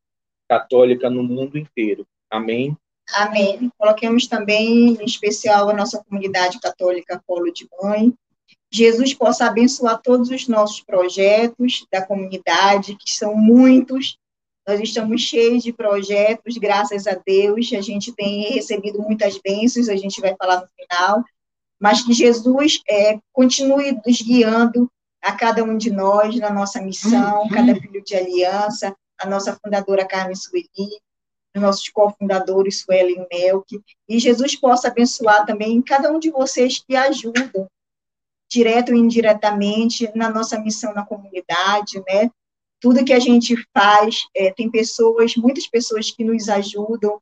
católica 0.49 1.09
no 1.09 1.23
mundo 1.23 1.57
inteiro. 1.57 2.05
Amém? 2.29 2.75
Amém. 3.13 3.71
Coloquemos 3.77 4.27
também, 4.27 4.95
em 4.95 5.05
especial, 5.05 5.69
a 5.69 5.73
nossa 5.73 6.03
comunidade 6.03 6.59
católica 6.59 7.21
Polo 7.25 7.51
de 7.51 7.67
Mãe. 7.81 8.13
Jesus 8.71 9.13
possa 9.13 9.45
abençoar 9.45 9.99
todos 10.01 10.29
os 10.29 10.47
nossos 10.47 10.81
projetos 10.81 11.85
da 11.91 12.05
comunidade, 12.05 12.95
que 12.95 13.11
são 13.11 13.35
muitos. 13.35 14.17
Nós 14.67 14.79
estamos 14.79 15.21
cheios 15.21 15.63
de 15.63 15.73
projetos, 15.73 16.57
graças 16.57 17.07
a 17.07 17.19
Deus. 17.25 17.71
A 17.73 17.81
gente 17.81 18.11
tem 18.11 18.53
recebido 18.53 19.01
muitas 19.01 19.39
bênçãos, 19.39 19.89
a 19.89 19.95
gente 19.95 20.21
vai 20.21 20.35
falar 20.35 20.61
no 20.61 20.67
final. 20.67 21.23
Mas 21.81 22.03
que 22.03 22.13
Jesus 22.13 22.81
é, 22.87 23.17
continue 23.33 23.99
nos 24.05 24.21
guiando 24.21 24.89
a 25.21 25.31
cada 25.31 25.63
um 25.63 25.77
de 25.77 25.89
nós 25.91 26.35
na 26.35 26.51
nossa 26.51 26.81
missão, 26.81 27.47
cada 27.49 27.75
filho 27.75 28.03
de 28.03 28.15
aliança, 28.15 28.95
a 29.19 29.27
nossa 29.27 29.57
fundadora 29.61 30.07
Carmen 30.07 30.35
Sueli, 30.35 30.67
os 31.55 31.61
nossos 31.61 31.89
cofundadores, 31.89 32.81
Sueli 32.81 33.15
e 33.15 33.27
Melk, 33.35 33.81
e 34.07 34.19
Jesus 34.19 34.55
possa 34.55 34.87
abençoar 34.87 35.45
também 35.45 35.81
cada 35.81 36.11
um 36.11 36.19
de 36.19 36.29
vocês 36.29 36.83
que 36.85 36.95
ajudam, 36.95 37.67
direto 38.49 38.89
ou 38.89 38.97
indiretamente, 38.97 40.09
na 40.15 40.29
nossa 40.29 40.59
missão 40.59 40.93
na 40.93 41.05
comunidade, 41.05 42.01
né? 42.07 42.31
Tudo 42.81 43.03
que 43.05 43.13
a 43.13 43.19
gente 43.19 43.55
faz, 43.73 44.17
é, 44.35 44.51
tem 44.51 44.69
pessoas, 44.69 45.35
muitas 45.35 45.67
pessoas 45.67 46.11
que 46.11 46.23
nos 46.23 46.49
ajudam, 46.49 47.21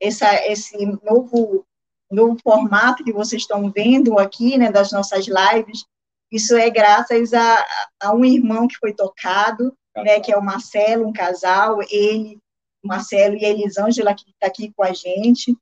essa, 0.00 0.34
esse 0.46 0.76
novo, 1.04 1.64
novo 2.10 2.36
formato 2.42 3.04
que 3.04 3.12
vocês 3.12 3.42
estão 3.42 3.70
vendo 3.70 4.18
aqui, 4.18 4.58
né, 4.58 4.70
das 4.70 4.92
nossas 4.92 5.26
lives, 5.26 5.84
isso 6.30 6.56
é 6.56 6.68
graças 6.68 7.32
a, 7.32 7.66
a 8.02 8.12
um 8.12 8.24
irmão 8.24 8.68
que 8.68 8.76
foi 8.76 8.92
tocado, 8.92 9.72
né, 9.96 10.20
que 10.20 10.32
é 10.32 10.36
o 10.36 10.44
Marcelo, 10.44 11.06
um 11.06 11.12
casal, 11.12 11.78
ele 11.90 12.38
Marcelo 12.84 13.36
e 13.36 13.44
a 13.44 13.50
Elisângela, 13.50 14.14
que 14.14 14.30
está 14.30 14.46
aqui 14.46 14.72
com 14.76 14.82
a 14.84 14.92
gente, 14.92 15.56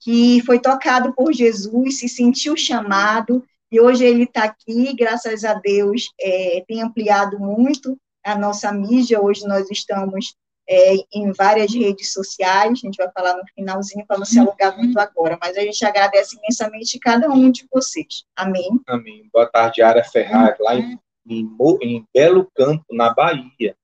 que 0.00 0.42
foi 0.42 0.58
tocado 0.58 1.12
por 1.14 1.32
Jesus, 1.32 1.98
se 1.98 2.08
sentiu 2.08 2.56
chamado, 2.56 3.42
e 3.70 3.80
hoje 3.80 4.04
ele 4.04 4.24
está 4.24 4.44
aqui, 4.44 4.94
graças 4.94 5.44
a 5.44 5.54
Deus, 5.54 6.08
é, 6.20 6.64
tem 6.66 6.82
ampliado 6.82 7.38
muito 7.38 7.98
a 8.24 8.36
nossa 8.36 8.72
mídia, 8.72 9.20
hoje 9.20 9.46
nós 9.46 9.70
estamos 9.70 10.36
é, 10.68 10.94
em 11.12 11.32
várias 11.32 11.72
redes 11.72 12.12
sociais, 12.12 12.72
a 12.72 12.86
gente 12.86 12.96
vai 12.96 13.10
falar 13.12 13.36
no 13.36 13.44
finalzinho 13.54 14.04
para 14.06 14.18
não 14.18 14.24
se 14.24 14.38
alugar 14.38 14.76
muito 14.76 14.98
agora, 14.98 15.38
mas 15.40 15.56
a 15.56 15.60
gente 15.60 15.84
agradece 15.84 16.36
imensamente 16.36 16.98
cada 16.98 17.28
um 17.28 17.50
de 17.50 17.66
vocês. 17.72 18.24
Amém. 18.34 18.80
Amém. 18.86 19.28
Boa 19.32 19.46
tarde, 19.46 19.82
Ara 19.82 20.02
Ferrari, 20.02 20.56
lá 20.60 20.74
em, 20.74 20.98
em, 21.28 21.56
em 21.82 22.06
Belo 22.12 22.50
Campo, 22.54 22.84
na 22.90 23.12
Bahia. 23.12 23.76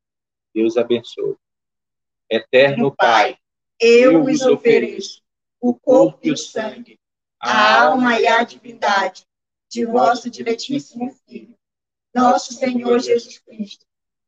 Deus 0.54 0.76
abençoe. 0.76 1.36
Eterno 2.30 2.94
Pai, 2.96 3.36
eu 3.80 4.24
vos 4.24 4.42
ofereço 4.42 5.22
o 5.60 5.74
corpo 5.74 6.18
e 6.22 6.32
o 6.32 6.36
sangue, 6.36 6.98
a 7.40 7.84
alma 7.84 8.18
e 8.18 8.26
a 8.26 8.42
divindade 8.42 9.24
de 9.72 9.86
vosso 9.86 10.28
diletíssimo 10.28 11.16
Filho, 11.26 11.56
nosso 12.14 12.52
Senhor 12.52 12.98
Jesus 13.00 13.38
Cristo, 13.38 13.86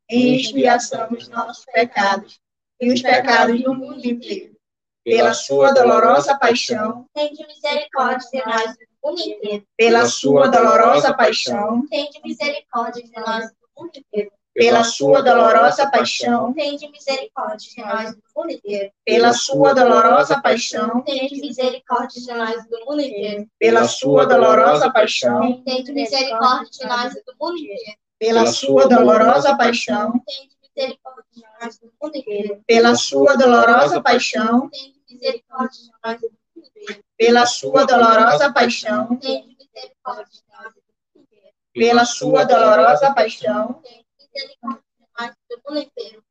em 0.09 0.37
expiação 0.37 1.07
dos 1.11 1.28
nossos 1.28 1.66
pecados 1.66 2.40
e 2.80 2.90
os 2.90 3.02
pecados 3.02 3.62
do 3.62 3.74
mundo 3.74 4.02
inteiro. 4.07 4.57
Pela 5.04 5.35
sua 5.35 5.70
dolorosa 5.72 6.38
paixão, 6.38 7.07
Tende 7.12 7.46
misericórdia 7.46 8.26
de 8.33 8.46
nós 8.46 8.74
do 8.74 8.87
mundo 9.04 9.20
inteiro. 9.20 9.66
pela 9.76 10.07
sua 10.07 10.48
dolorosa 10.48 11.12
paixão, 11.12 11.87
Tende 11.88 12.22
misericórdia 12.24 13.02
de 13.02 13.12
nós 13.20 13.44
e 13.44 13.48
do 13.48 13.68
mundo 13.76 13.92
inteiro. 13.98 14.33
Pela 14.54 14.84
sua 14.84 15.20
dolorosa 15.20 15.90
paixão, 15.90 16.52
Tende 16.54 16.88
misericórdia 16.88 17.68
de 17.74 17.80
nós 17.82 18.14
do 18.14 18.22
mundo 18.36 18.52
inteiro. 18.52 18.92
pela 19.04 19.32
sua 19.32 19.74
dolorosa 19.74 20.40
paixão, 20.40 21.00
Tende 21.02 21.40
misericórdia 21.40 22.20
de 22.22 22.32
nós 22.32 22.68
do 22.68 22.78
mundo 22.86 23.00
inteiro. 23.02 23.46
pela 23.58 23.84
sua 23.88 24.24
dolorosa 24.26 24.90
paixão, 24.92 25.62
Tende 25.64 25.92
misericórdia 25.92 26.70
de 26.70 26.86
nós 26.86 27.14
do 27.14 27.34
mundo 27.40 27.58
inteiro. 27.58 27.98
pela 28.18 28.46
sua 28.46 28.86
dolorosa 28.88 29.56
paixão, 29.56 30.12
Tende 30.24 30.56
misericórdia 30.62 31.24
de 31.34 31.42
nós 31.60 31.78
do 31.78 31.92
mundo 32.00 32.16
inteiro. 32.16 32.60
pela 32.66 32.94
sua 32.94 33.36
dolorosa 33.36 34.00
paixão, 34.02 34.68
Tende 34.70 34.94
misericórdia 35.10 35.80
de 35.82 35.90
nós 36.04 36.20
do 36.20 36.30
mundo 36.30 36.68
inteiro. 36.68 37.04
pela 37.18 37.46
sua 37.46 37.84
dolorosa 37.84 38.52
paixão, 38.52 39.06
Tende 39.16 39.56
misericórdia 39.58 40.24
de 40.32 40.42
nós 40.52 40.74
do 40.74 40.80
mundo 40.80 41.26
inteiro. 41.26 41.52
pela 41.74 42.04
sua 42.04 42.44
dolorosa 42.44 43.12
paixão, 43.12 43.72
Tende 43.82 44.03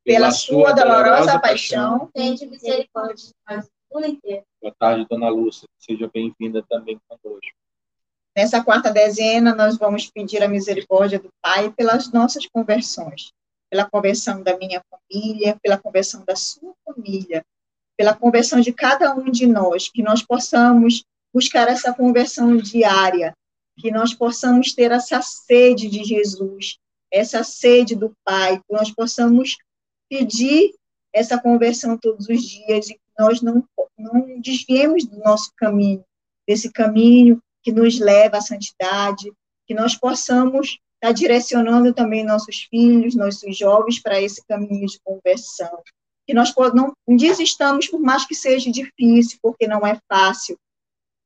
pela 0.04 0.32
sua 0.32 0.74
dolorosa 0.74 1.40
paixão, 1.40 2.10
Tende 2.14 2.46
misericórdia 2.46 3.16
de 3.16 3.32
nós 3.50 3.66
do 3.66 3.72
mundo 3.94 4.08
inteiro. 4.08 4.44
Boa 4.62 4.76
tarde, 4.78 5.08
Dona 5.10 5.30
Lúcia. 5.30 5.68
Seja 5.80 6.10
bem-vinda 6.14 6.64
também 6.70 7.00
conosco. 7.08 7.58
Nessa 8.36 8.64
quarta 8.64 8.92
dezena, 8.92 9.54
nós 9.54 9.78
vamos 9.78 10.10
pedir 10.10 10.44
a 10.44 10.48
misericórdia 10.48 11.20
do 11.20 11.30
Pai 11.42 11.72
pelas 11.72 12.12
nossas 12.12 12.48
conversões, 12.48 13.32
pela 13.70 13.90
conversão 13.90 14.42
da 14.42 14.58
minha 14.58 14.82
família, 14.90 15.58
pela 15.62 15.78
conversão 15.78 16.24
da 16.26 16.36
sua 16.36 16.74
família, 16.84 17.46
pela 17.96 18.16
conversão 18.16 18.60
de 18.60 18.74
cada 18.74 19.14
um 19.14 19.30
de 19.30 19.46
nós, 19.46 19.88
que 19.88 20.02
nós 20.02 20.24
possamos 20.24 21.04
buscar 21.34 21.68
essa 21.68 21.94
conversão 21.94 22.58
diária, 22.58 23.34
que 23.80 23.92
nós 23.92 24.14
possamos 24.14 24.74
ter 24.74 24.92
essa 24.92 25.22
sede 25.22 25.88
de 25.88 26.04
Jesus, 26.04 26.78
essa 27.14 27.44
sede 27.44 27.96
do 27.96 28.12
Pai, 28.26 28.58
que 28.58 28.74
nós 28.74 28.90
possamos 28.92 29.56
pedir 30.10 30.74
essa 31.14 31.40
conversão 31.40 31.96
todos 31.96 32.28
os 32.28 32.42
dias 32.42 32.90
e 32.90 32.96
que 32.96 33.00
nós 33.20 33.40
não, 33.42 33.64
não 33.98 34.42
desviemos 34.42 35.06
do 35.06 35.20
nosso 35.20 35.52
caminho, 35.56 36.04
desse 36.48 36.72
caminho 36.72 37.40
que 37.62 37.72
nos 37.72 38.00
leva 38.00 38.38
à 38.38 38.42
santidade, 38.42 39.32
que 39.68 39.76
nós 39.76 39.96
possamos 39.96 40.80
estar 40.96 41.12
direcionando 41.14 41.94
também 41.94 42.26
nossos 42.26 42.64
filhos, 42.64 43.16
nossos 43.16 43.56
jovens 43.56 44.02
para 44.02 44.20
esse 44.20 44.44
caminho 44.46 44.88
de 44.88 45.00
conversão. 45.04 45.82
Que 46.26 46.34
nós 46.34 46.54
não 46.74 46.94
desistamos, 47.08 47.88
por 47.88 48.00
mais 48.00 48.26
que 48.26 48.34
seja 48.34 48.72
difícil, 48.72 49.38
porque 49.42 49.68
não 49.68 49.86
é 49.86 50.00
fácil. 50.12 50.58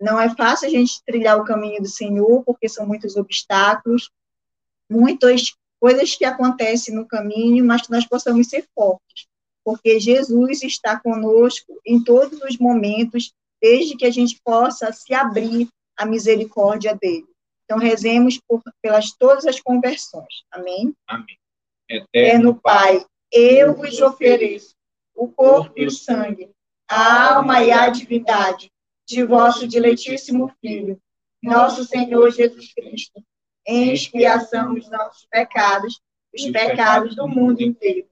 Não 0.02 0.20
é 0.20 0.34
fácil 0.36 0.68
a 0.68 0.72
gente 0.72 1.02
trilhar 1.06 1.40
o 1.40 1.46
caminho 1.46 1.82
do 1.82 1.88
Senhor, 1.88 2.44
porque 2.44 2.68
são 2.68 2.86
muitos 2.86 3.16
obstáculos, 3.16 4.10
muitas 4.90 5.56
coisas 5.80 6.16
que 6.16 6.26
acontecem 6.26 6.94
no 6.94 7.08
caminho, 7.08 7.64
mas 7.66 7.84
que 7.84 7.92
nós 7.92 8.06
possamos 8.06 8.48
ser 8.48 8.68
fortes, 8.74 9.28
porque 9.64 10.00
Jesus 10.00 10.64
está 10.64 11.00
conosco 11.00 11.80
em 11.86 12.04
todos 12.04 12.42
os 12.42 12.58
momentos, 12.58 13.34
desde 13.62 13.96
que 13.96 14.06
a 14.06 14.12
gente 14.12 14.40
possa 14.44 14.92
se 14.92 15.14
abrir 15.14 15.68
à 15.96 16.06
misericórdia 16.06 16.96
dele. 16.96 17.28
Então, 17.66 17.78
rezemos 17.78 18.40
por, 18.48 18.62
pelas 18.82 19.12
todas 19.12 19.46
as 19.46 19.60
conversões. 19.60 20.44
Amém? 20.52 20.94
Amém. 21.08 21.38
Eterno 21.90 22.56
Pai, 22.56 23.06
eu 23.32 23.74
vos 23.74 24.00
ofereço 24.02 24.76
o 25.16 25.28
corpo 25.28 25.74
e 25.76 25.86
o 25.86 25.92
sangue, 25.92 26.50
a 26.88 27.36
alma 27.36 27.64
e 27.64 27.72
a 27.72 27.90
divindade 27.90 28.72
de 29.06 29.24
vosso 29.24 29.68
diletíssimo 29.68 30.54
Filho, 30.62 31.00
nosso 31.42 31.84
Senhor 31.86 32.30
Jesus 32.32 32.74
Cristo, 32.74 33.24
em 33.68 33.92
expiação 33.94 34.74
dos 34.74 34.90
nossos 34.90 35.26
pecados, 35.30 36.02
os 36.34 36.46
pecados 36.52 37.16
do 37.16 37.28
mundo 37.28 37.62
inteiro. 37.62 38.08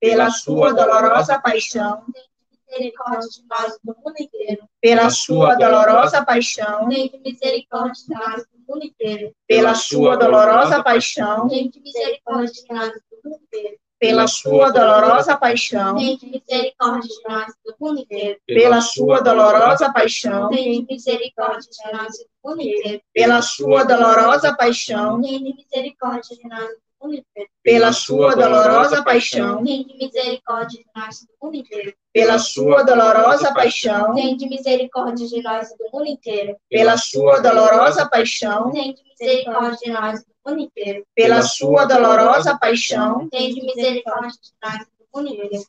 Pela 0.00 0.30
sua 0.30 0.72
dolorosa 0.72 1.38
paixão, 1.38 2.04
misericórdia 2.68 3.28
de 3.28 3.42
nós 3.48 3.78
do 3.82 3.96
mundo 4.02 4.16
inteiro. 4.18 4.68
pela 4.80 5.10
sua 5.10 5.54
dolorosa 5.54 6.24
paixão, 6.24 6.88
Tende 6.88 7.18
misericórdia 7.24 7.92
de 8.06 8.14
nós 8.14 8.42
do 8.46 8.58
mundo 8.72 8.84
inteiro. 8.84 9.32
pela 9.46 9.74
sua 9.74 10.16
dolorosa 10.16 10.82
paixão, 10.82 11.48
Tende 11.48 11.80
misericórdia 11.80 12.52
de 12.52 12.74
nós 12.74 12.92
do 12.92 13.30
mundo 13.30 13.40
inteiro. 13.42 13.76
Pela 14.06 14.26
sua 14.26 14.70
dolorosa 14.70 15.36
paixão, 15.36 15.96
Tende 15.96 16.26
misericórdia 16.26 17.08
de 17.08 17.28
nós 17.28 17.46
do 17.64 17.74
mundo 17.80 18.00
inteiro. 18.00 18.38
pela 18.46 18.80
sua 18.80 19.20
dolorosa 19.20 19.92
paixão, 19.92 20.48
Tende 20.50 20.86
misericórdia 20.90 21.70
de 21.70 21.92
nós 21.96 22.12
do 22.18 22.48
mundo 22.50 22.62
inteiro. 22.62 23.02
pela 23.12 23.42
sua 23.42 23.84
dolorosa 23.84 24.54
paixão, 24.56 25.20
Tende 25.20 25.54
misericórdia 25.54 26.36
de 26.36 26.48
nós 26.48 26.68
do. 26.68 26.83
Pela 27.62 27.92
sua 27.92 28.34
dolorosa 28.34 29.02
paixão, 29.02 29.64
Tende 29.64 29.96
misericórdia 29.96 30.80
de 30.80 30.86
nós 30.94 31.20
do 31.20 31.34
mundo 31.42 31.56
inteiro. 31.56 31.94
pela 32.12 32.38
sua 32.38 32.82
dolorosa 32.82 33.52
paixão, 33.54 34.14
Tende 34.14 34.48
misericórdia 34.48 35.26
de 35.26 35.42
nós 35.42 35.68
do 35.70 35.90
mundo 35.92 36.06
inteiro. 36.08 36.56
pela 36.70 36.96
sua 36.96 37.40
dolorosa 37.40 38.08
paixão, 38.08 38.70
Tende 38.72 39.02
misericórdia 39.08 39.78
de 39.82 39.90
nós 39.92 40.24
do 40.24 40.50
mundo 40.50 40.60
inteiro. 40.62 41.06
pela 41.14 41.42
sua 41.42 41.84
dolorosa 41.84 42.58
paixão, 42.58 43.28
Tende 43.28 43.60
misericórdia 43.62 44.30
de 44.30 44.52
nós 44.62 44.78
do 44.86 45.04
mundo 45.14 45.28
inteiro. 45.32 45.64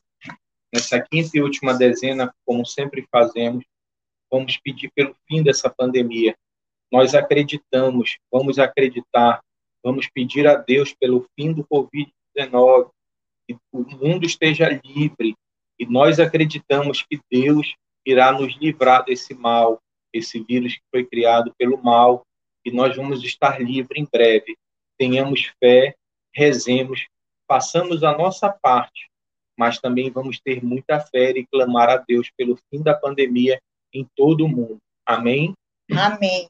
Nessa 0.74 1.00
quinta 1.00 1.30
e 1.34 1.40
última 1.42 1.72
dezena, 1.74 2.34
como 2.44 2.66
sempre 2.66 3.06
fazemos, 3.10 3.64
vamos 4.30 4.56
pedir 4.58 4.90
pelo 4.94 5.14
fim 5.26 5.42
dessa 5.42 5.70
pandemia. 5.70 6.36
Nós 6.92 7.14
acreditamos, 7.14 8.18
vamos 8.30 8.58
acreditar, 8.58 9.40
vamos 9.86 10.08
pedir 10.08 10.48
a 10.48 10.56
Deus 10.56 10.92
pelo 10.92 11.24
fim 11.38 11.52
do 11.52 11.64
Covid-19, 11.64 12.90
que 13.46 13.56
o 13.72 13.82
mundo 13.96 14.26
esteja 14.26 14.80
livre, 14.84 15.36
e 15.78 15.86
nós 15.86 16.18
acreditamos 16.18 17.02
que 17.02 17.20
Deus 17.30 17.72
irá 18.04 18.32
nos 18.32 18.56
livrar 18.56 19.04
desse 19.04 19.32
mal, 19.32 19.80
esse 20.12 20.42
vírus 20.42 20.74
que 20.74 20.82
foi 20.90 21.04
criado 21.04 21.54
pelo 21.56 21.80
mal, 21.80 22.26
e 22.64 22.72
nós 22.72 22.96
vamos 22.96 23.22
estar 23.22 23.62
livres 23.62 24.02
em 24.02 24.08
breve. 24.10 24.56
Tenhamos 24.98 25.52
fé, 25.62 25.94
rezemos, 26.34 27.06
façamos 27.46 28.02
a 28.02 28.10
nossa 28.10 28.50
parte, 28.50 29.08
mas 29.56 29.78
também 29.78 30.10
vamos 30.10 30.40
ter 30.40 30.64
muita 30.64 30.98
fé 30.98 31.30
e 31.30 31.46
clamar 31.46 31.90
a 31.90 31.96
Deus 31.98 32.28
pelo 32.36 32.58
fim 32.68 32.82
da 32.82 32.92
pandemia 32.92 33.60
em 33.94 34.04
todo 34.16 34.46
o 34.46 34.48
mundo. 34.48 34.78
Amém? 35.06 35.54
Amém. 35.92 36.48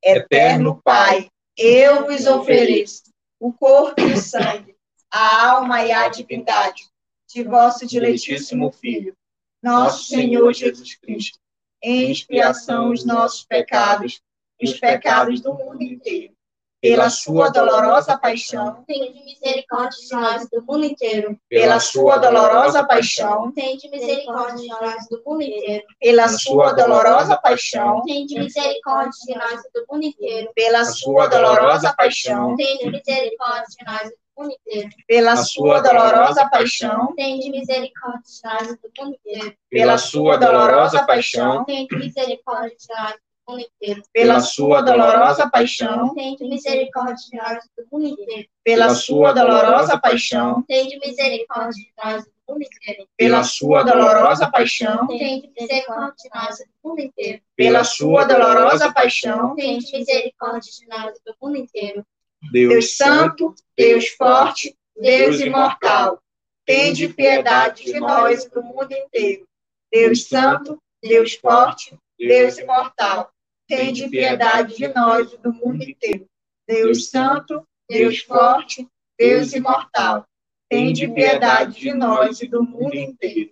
Eterno 0.00 0.80
Pai, 0.84 1.28
eu 1.58 2.06
vos 2.06 2.26
ofereço 2.26 3.02
o 3.40 3.52
corpo 3.52 4.00
e 4.00 4.12
o 4.12 4.16
sangue, 4.16 4.76
a 5.10 5.50
alma 5.50 5.84
e 5.84 5.92
a 5.92 6.08
divindade 6.08 6.88
de 7.26 7.42
vosso 7.42 7.86
diletíssimo 7.86 8.70
Filho, 8.70 9.14
nosso 9.62 10.04
Senhor 10.04 10.52
Jesus 10.54 10.94
Cristo, 10.94 11.38
em 11.82 12.10
expiação 12.10 12.90
os 12.90 13.04
nossos 13.04 13.44
pecados 13.44 14.22
os 14.60 14.78
pecados 14.78 15.40
do 15.40 15.54
mundo 15.54 15.82
inteiro. 15.82 16.34
Pela 16.80 17.10
sua 17.10 17.48
dolorosa 17.48 18.16
paixão, 18.16 18.84
Tende 18.86 19.24
misericórdia 19.24 19.98
de 20.08 20.14
nós 20.14 20.48
do 20.48 20.62
mundo 20.62 20.84
inteiro. 20.84 21.36
pela 21.48 21.80
sua 21.80 22.18
dolorosa 22.18 22.84
paixão, 22.86 23.50
Tende 23.52 23.88
misericórdia 23.90 24.56
de 24.56 24.68
nós 24.68 25.08
do 25.10 25.20
mundo 25.26 25.42
inteiro. 25.42 25.84
pela 26.00 26.28
sua 26.28 26.72
dolorosa 26.72 27.36
paixão, 27.36 28.02
Tende 28.06 28.38
misericórdia 28.38 29.10
de 29.26 29.34
nós 29.34 29.60
do 29.74 29.84
mundo 29.90 30.04
inteiro. 30.06 30.50
pela 30.54 30.84
sua 30.84 31.26
dolorosa 31.26 31.94
paixão, 31.96 32.54
Tende 32.54 32.90
misericórdia 32.90 33.64
de 33.76 33.84
nós 33.84 34.08
do 34.10 34.42
mundo 34.42 34.54
inteiro. 34.64 34.88
Pela 35.08 35.36
sua 35.36 35.80
dolorosa 35.80 36.48
paixão, 36.48 37.14
Tende 37.16 37.50
misericórdia 37.50 38.22
de 38.22 38.44
nós 38.44 38.68
do 38.78 38.90
mundo 39.02 39.16
inteiro. 39.26 39.54
pela 39.68 39.98
sua 39.98 40.36
dolorosa 40.36 41.04
paixão, 41.04 41.64
Tende 41.64 41.96
misericórdia 41.96 42.76
de 42.78 42.94
nós 42.94 43.14
mundo 43.48 43.62
inteiro. 43.62 44.02
pela 44.12 44.40
sua 44.40 44.82
dolorosa 44.82 45.48
paixão, 45.50 46.14
Tende 46.14 46.44
misericórdia 46.48 47.14
de 47.16 47.36
nós 47.36 47.64
do 47.76 47.86
mundo 47.90 48.06
inteiro. 48.08 48.48
pela 48.64 48.90
sua 48.94 49.32
dolorosa 49.32 49.98
paixão, 49.98 50.62
Tende 50.62 50.98
misericórdia 50.98 51.82
de 51.84 51.92
nós 52.04 52.24
do 52.24 52.30
mundo 52.54 52.62
inteiro. 52.62 53.08
pela 53.16 53.42
sua 53.44 53.82
dolorosa 53.82 54.50
paixão, 54.50 55.06
Tende 55.06 55.50
misericórdia 55.58 56.14
de 56.22 56.28
nós 56.34 56.58
do 56.58 56.88
mundo 56.88 57.00
inteiro. 57.00 57.42
pela 57.56 57.84
sua 57.84 58.24
dolorosa 58.24 58.92
paixão, 58.92 59.54
Tende 59.54 59.92
misericórdia 59.98 60.72
de 60.72 60.86
nós 60.88 61.14
do 61.24 61.34
mundo 61.42 61.56
inteiro. 61.56 62.04
Deus 62.52 62.96
Santo, 62.96 63.54
Deus 63.76 64.08
Forte, 64.10 64.76
Deus 65.00 65.40
Imortal, 65.40 66.20
tende 66.64 67.08
piedade 67.08 67.84
de 67.84 67.98
nós 67.98 68.44
e 68.44 68.50
do 68.50 68.62
mundo 68.62 68.92
inteiro. 68.92 69.44
Deus 69.90 70.28
Santo, 70.28 70.80
Deus 71.02 71.34
Forte, 71.34 71.98
Deus 72.18 72.58
Imortal, 72.58 73.30
tende 73.68 74.08
piedade 74.08 74.76
de 74.76 74.88
nós 74.88 75.32
e 75.32 75.38
do 75.38 75.52
mundo 75.52 75.82
inteiro. 75.82 76.26
Deus 76.66 77.10
Santo, 77.10 77.66
Deus 77.88 78.18
Forte, 78.20 78.88
Deus 79.18 79.52
Imortal, 79.52 80.26
tende 80.68 81.06
piedade 81.08 81.78
de 81.78 81.92
nós 81.92 82.40
e 82.40 82.48
do 82.48 82.62
mundo 82.62 82.94
inteiro. 82.94 83.50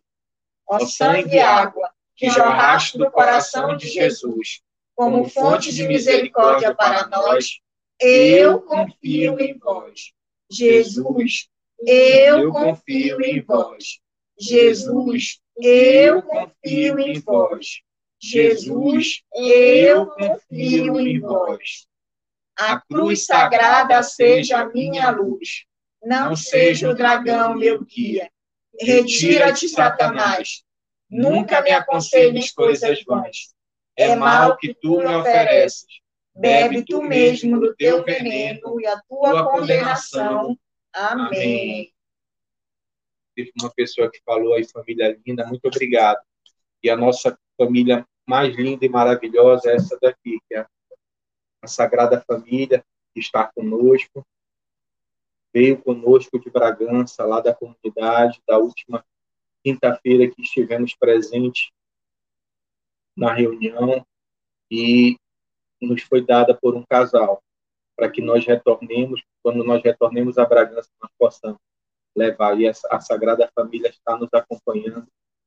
Ó 0.69 0.81
sangue 0.81 1.37
e 1.37 1.39
água, 1.39 1.91
que 2.17 2.29
jorraste 2.31 2.99
do 2.99 3.11
coração 3.11 3.77
de 3.77 3.89
Jesus, 3.89 4.63
como 4.95 5.29
fonte 5.29 5.73
de 5.73 5.87
misericórdia 5.87 6.75
para 6.75 7.07
nós, 7.09 7.61
eu 8.01 8.61
confio 8.63 9.39
em 9.39 9.57
vós. 9.59 10.13
Jesus, 10.51 11.49
eu 11.81 12.51
confio 12.51 13.21
em 13.21 13.41
vós. 13.43 14.01
Jesus, 14.39 15.41
eu 15.57 16.23
confio 16.23 16.99
em 16.99 17.21
vós. 17.21 17.83
Jesus, 18.21 19.23
eu 19.35 20.07
confio 20.07 20.99
em 21.01 21.21
vós. 21.21 21.87
A 22.59 22.81
cruz 22.81 23.27
sagrada 23.27 24.03
seja 24.03 24.61
a 24.61 24.69
minha 24.69 25.11
luz. 25.11 25.65
Não 26.03 26.35
seja 26.35 26.91
o 26.91 26.95
dragão 26.95 27.57
meu 27.57 27.85
guia. 27.85 28.31
Retira-te, 28.81 29.69
Satanás. 29.69 30.63
Nunca 31.11 31.61
me 31.63 31.71
aconselhes 31.71 32.53
coisas 32.53 33.03
vãs. 33.05 33.55
É 33.97 34.15
mal 34.15 34.57
que 34.57 34.75
tu 34.75 34.99
me 34.99 35.15
ofereces. 35.15 35.87
Bebe 36.35 36.85
tu 36.85 37.03
mesmo 37.03 37.59
do 37.59 37.75
teu 37.75 38.05
veneno 38.05 38.81
e 38.81 38.87
a 38.87 39.01
tua 39.09 39.51
condenação. 39.51 40.57
Amém. 40.93 41.93
Teve 43.35 43.53
uma 43.61 43.71
pessoa 43.71 44.11
que 44.11 44.21
falou 44.25 44.55
aí, 44.55 44.65
família 44.65 45.19
linda, 45.27 45.47
muito 45.47 45.67
obrigado. 45.67 46.19
E 46.83 46.91
a 46.91 46.97
nossa 46.97 47.39
família 47.57 48.07
mais 48.27 48.55
linda 48.57 48.85
e 48.85 48.89
maravilhosa 48.89 49.71
é 49.71 49.77
essa 49.77 49.99
daqui, 50.01 50.39
que 50.49 50.55
é 50.55 50.67
a 51.63 51.67
Sagrada 51.67 52.21
Família, 52.27 52.85
que 53.15 53.21
está 53.21 53.51
conosco. 53.55 54.27
Veio 55.55 55.81
conosco 55.81 56.39
de 56.39 56.51
Bragança, 56.51 57.25
lá 57.25 57.41
da 57.41 57.55
comunidade, 57.55 58.43
da 58.47 58.59
última 58.59 59.05
quinta-feira 59.65 60.31
que 60.31 60.43
estivemos 60.43 60.95
presentes 60.95 61.71
na 63.17 63.33
reunião 63.33 64.05
e 64.71 65.17
nos 65.81 66.03
foi 66.03 66.25
dada 66.25 66.55
por 66.55 66.75
um 66.75 66.85
casal, 66.85 67.43
para 67.97 68.11
que 68.11 68.21
nós 68.21 68.45
retornemos, 68.45 69.23
quando 69.43 69.65
nós 69.65 69.83
retornemos 69.83 70.37
a 70.37 70.45
Bragança, 70.45 70.91
nós 71.01 71.11
possamos 71.19 71.59
levar. 72.15 72.61
E 72.61 72.69
a 72.69 73.01
Sagrada 73.01 73.51
Família 73.55 73.89
está 73.89 74.17
nos 74.17 74.29
acompanhando 74.33 75.07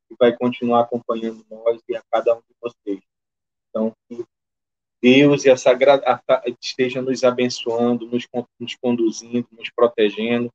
e 0.10 0.16
vai 0.18 0.36
continuar 0.36 0.82
acompanhando 0.82 1.46
nós 1.50 1.80
e 1.88 1.96
a 1.96 2.02
cada 2.12 2.36
um 2.36 2.40
de 2.40 2.56
vocês. 2.62 3.00
Então, 3.70 3.94
que 4.08 4.26
Deus 5.02 5.46
e 5.46 5.50
a 5.50 5.56
Sagrada 5.56 6.22
esteja 6.62 7.02
nos 7.02 7.24
abençoando, 7.24 8.06
nos, 8.06 8.28
nos 8.60 8.76
conduzindo, 8.76 9.48
nos 9.52 9.70
protegendo. 9.70 10.52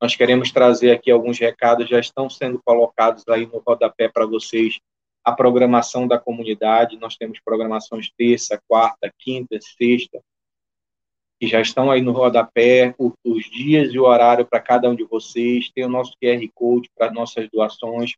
Nós 0.00 0.16
queremos 0.16 0.50
trazer 0.50 0.90
aqui 0.90 1.10
alguns 1.10 1.38
recados, 1.38 1.88
já 1.88 2.00
estão 2.00 2.28
sendo 2.28 2.60
colocados 2.64 3.24
aí 3.28 3.46
no 3.46 3.62
rodapé 3.64 4.08
para 4.08 4.26
vocês 4.26 4.78
a 5.24 5.32
programação 5.32 6.06
da 6.06 6.18
comunidade. 6.18 6.98
Nós 6.98 7.16
temos 7.16 7.40
programações 7.40 8.10
terça, 8.16 8.60
quarta, 8.68 9.10
quinta, 9.18 9.58
sexta, 9.60 10.20
que 11.40 11.46
já 11.46 11.60
estão 11.60 11.90
aí 11.90 12.02
no 12.02 12.12
rodapé, 12.12 12.94
os 12.98 13.44
dias 13.44 13.94
e 13.94 13.98
o 13.98 14.04
horário 14.04 14.44
para 14.44 14.60
cada 14.60 14.90
um 14.90 14.94
de 14.94 15.04
vocês. 15.04 15.70
Tem 15.72 15.84
o 15.84 15.88
nosso 15.88 16.12
QR 16.22 16.46
Code 16.52 16.90
para 16.96 17.12
nossas 17.12 17.48
doações. 17.50 18.12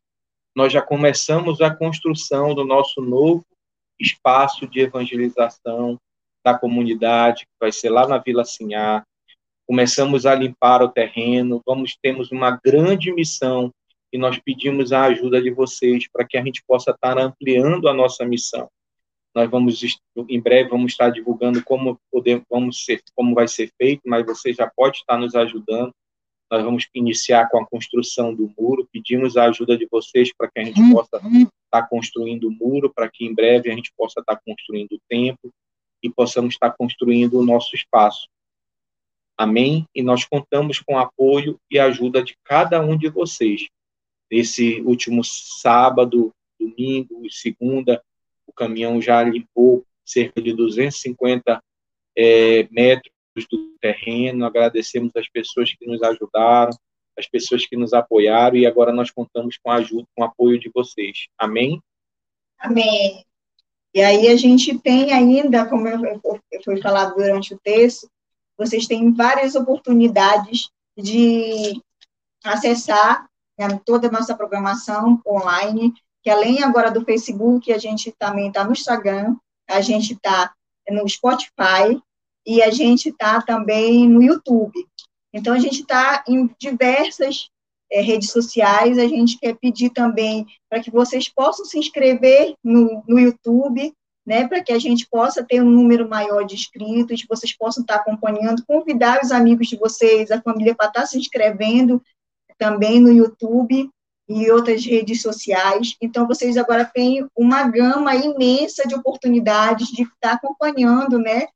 Nós 0.57 0.73
já 0.73 0.81
começamos 0.81 1.61
a 1.61 1.69
construção 1.69 2.55
do 2.55 2.65
nosso 2.65 2.99
novo 2.99 3.45
espaço 3.99 4.65
de 4.65 4.79
evangelização 4.79 5.99
da 6.43 6.57
comunidade, 6.57 7.45
que 7.45 7.51
vai 7.59 7.71
ser 7.71 7.91
lá 7.91 8.07
na 8.07 8.17
Vila 8.17 8.43
Sinhá. 8.43 9.03
Começamos 9.67 10.25
a 10.25 10.33
limpar 10.33 10.81
o 10.81 10.89
terreno, 10.89 11.61
vamos 11.63 11.95
temos 12.01 12.31
uma 12.31 12.59
grande 12.65 13.13
missão 13.13 13.71
e 14.11 14.17
nós 14.17 14.39
pedimos 14.39 14.91
a 14.91 15.03
ajuda 15.03 15.39
de 15.39 15.51
vocês 15.51 16.07
para 16.11 16.25
que 16.25 16.35
a 16.35 16.43
gente 16.43 16.63
possa 16.67 16.89
estar 16.89 17.19
ampliando 17.19 17.87
a 17.87 17.93
nossa 17.93 18.25
missão. 18.25 18.67
Nós 19.35 19.47
vamos 19.47 19.79
em 20.27 20.41
breve 20.41 20.71
vamos 20.71 20.91
estar 20.91 21.11
divulgando 21.11 21.63
como 21.63 21.99
podemos, 22.11 22.43
vamos 22.49 22.83
ser, 22.83 23.03
como 23.15 23.35
vai 23.35 23.47
ser 23.47 23.69
feito, 23.79 24.01
mas 24.07 24.25
você 24.25 24.51
já 24.53 24.67
pode 24.75 24.97
estar 24.97 25.19
nos 25.19 25.35
ajudando. 25.35 25.93
Nós 26.49 26.63
vamos 26.63 26.87
iniciar 26.93 27.49
com 27.49 27.59
a 27.59 27.67
construção 27.67 28.33
do 28.33 28.51
muro. 28.57 28.87
Pedimos 28.91 29.35
a 29.35 29.45
ajuda 29.45 29.77
de 29.77 29.87
vocês 29.89 30.31
para 30.35 30.49
que 30.49 30.59
a 30.59 30.63
gente 30.63 30.81
possa 30.91 31.17
estar 31.17 31.87
construindo 31.89 32.47
o 32.47 32.51
muro, 32.51 32.91
para 32.93 33.09
que 33.09 33.25
em 33.25 33.33
breve 33.33 33.69
a 33.69 33.75
gente 33.75 33.91
possa 33.97 34.21
estar 34.21 34.39
construindo 34.45 34.93
o 34.93 35.01
templo 35.09 35.51
e 36.01 36.09
possamos 36.09 36.53
estar 36.53 36.71
construindo 36.71 37.39
o 37.39 37.45
nosso 37.45 37.75
espaço. 37.75 38.27
Amém? 39.37 39.85
E 39.93 40.01
nós 40.01 40.25
contamos 40.25 40.79
com 40.79 40.95
o 40.95 40.99
apoio 40.99 41.59
e 41.69 41.77
ajuda 41.77 42.23
de 42.23 42.35
cada 42.43 42.81
um 42.81 42.97
de 42.97 43.09
vocês. 43.09 43.67
Nesse 44.31 44.81
último 44.81 45.23
sábado, 45.23 46.33
domingo 46.59 47.25
e 47.25 47.31
segunda, 47.31 48.01
o 48.45 48.53
caminhão 48.53 49.01
já 49.01 49.21
limpou 49.21 49.85
cerca 50.03 50.41
de 50.41 50.53
250 50.53 51.61
é, 52.17 52.67
metros 52.71 53.16
do 53.45 53.77
terreno. 53.79 54.45
Agradecemos 54.45 55.11
as 55.15 55.29
pessoas 55.29 55.73
que 55.73 55.85
nos 55.85 56.01
ajudaram, 56.01 56.71
as 57.17 57.27
pessoas 57.27 57.65
que 57.65 57.75
nos 57.75 57.93
apoiaram 57.93 58.55
e 58.55 58.65
agora 58.65 58.91
nós 58.91 59.11
contamos 59.11 59.57
com 59.57 59.71
a 59.71 59.75
ajuda, 59.75 60.07
com 60.15 60.23
o 60.23 60.25
apoio 60.25 60.59
de 60.59 60.71
vocês. 60.73 61.27
Amém? 61.37 61.81
Amém. 62.59 63.25
E 63.93 64.01
aí 64.01 64.27
a 64.27 64.35
gente 64.35 64.77
tem 64.79 65.11
ainda, 65.13 65.65
como 65.65 65.87
foi 66.63 66.81
falado 66.81 67.15
durante 67.15 67.53
o 67.53 67.59
texto, 67.59 68.09
vocês 68.57 68.87
têm 68.87 69.13
várias 69.13 69.55
oportunidades 69.55 70.69
de 70.97 71.81
acessar 72.43 73.27
né, 73.57 73.67
toda 73.85 74.07
a 74.07 74.11
nossa 74.11 74.35
programação 74.35 75.21
online, 75.25 75.93
que 76.23 76.29
além 76.29 76.63
agora 76.63 76.91
do 76.91 77.05
Facebook, 77.05 77.71
a 77.71 77.77
gente 77.77 78.11
também 78.17 78.47
está 78.47 78.63
no 78.63 78.71
Instagram, 78.71 79.35
a 79.67 79.81
gente 79.81 80.13
está 80.13 80.53
no 80.89 81.07
Spotify 81.07 82.01
e 82.47 82.61
a 82.63 82.71
gente 82.71 83.09
está 83.09 83.41
também 83.41 84.07
no 84.07 84.23
YouTube. 84.23 84.87
Então, 85.33 85.53
a 85.53 85.59
gente 85.59 85.81
está 85.81 86.23
em 86.25 86.49
diversas 86.57 87.49
é, 87.91 87.99
redes 87.99 88.31
sociais, 88.31 88.97
a 88.97 89.05
gente 89.05 89.37
quer 89.37 89.53
pedir 89.55 89.89
também 89.89 90.47
para 90.69 90.81
que 90.81 90.89
vocês 90.89 91.27
possam 91.27 91.65
se 91.65 91.77
inscrever 91.77 92.55
no, 92.63 93.03
no 93.05 93.19
YouTube, 93.19 93.93
né, 94.25 94.47
para 94.47 94.63
que 94.63 94.71
a 94.71 94.79
gente 94.79 95.07
possa 95.09 95.43
ter 95.43 95.61
um 95.61 95.69
número 95.69 96.07
maior 96.07 96.43
de 96.43 96.55
inscritos, 96.55 97.25
vocês 97.29 97.55
possam 97.55 97.81
estar 97.81 97.95
acompanhando, 97.95 98.65
convidar 98.65 99.21
os 99.23 99.31
amigos 99.31 99.67
de 99.67 99.77
vocês, 99.77 100.31
a 100.31 100.41
família 100.41 100.75
para 100.75 100.87
estar 100.87 101.05
se 101.05 101.17
inscrevendo 101.17 102.01
também 102.57 102.99
no 102.99 103.11
YouTube 103.11 103.89
e 104.27 104.51
outras 104.51 104.85
redes 104.85 105.21
sociais. 105.21 105.95
Então, 106.01 106.27
vocês 106.27 106.57
agora 106.57 106.83
têm 106.83 107.25
uma 107.35 107.63
gama 107.67 108.15
imensa 108.15 108.87
de 108.87 108.95
oportunidades 108.95 109.87
de 109.87 110.03
estar 110.03 110.33
acompanhando, 110.33 111.19
né? 111.19 111.47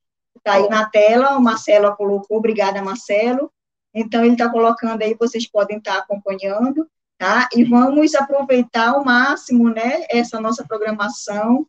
Está 0.43 0.57
aí 0.57 0.67
na 0.67 0.89
tela, 0.89 1.37
o 1.37 1.41
Marcelo 1.41 1.95
colocou, 1.95 2.37
obrigada, 2.37 2.81
Marcelo. 2.81 3.51
Então, 3.93 4.23
ele 4.23 4.33
está 4.33 4.49
colocando 4.49 5.01
aí, 5.03 5.13
vocês 5.13 5.47
podem 5.47 5.77
estar 5.77 5.97
acompanhando, 5.97 6.87
tá? 7.17 7.47
E 7.55 7.63
vamos 7.63 8.15
aproveitar 8.15 8.89
ao 8.89 9.05
máximo, 9.05 9.69
né, 9.69 10.05
essa 10.09 10.41
nossa 10.41 10.65
programação. 10.65 11.67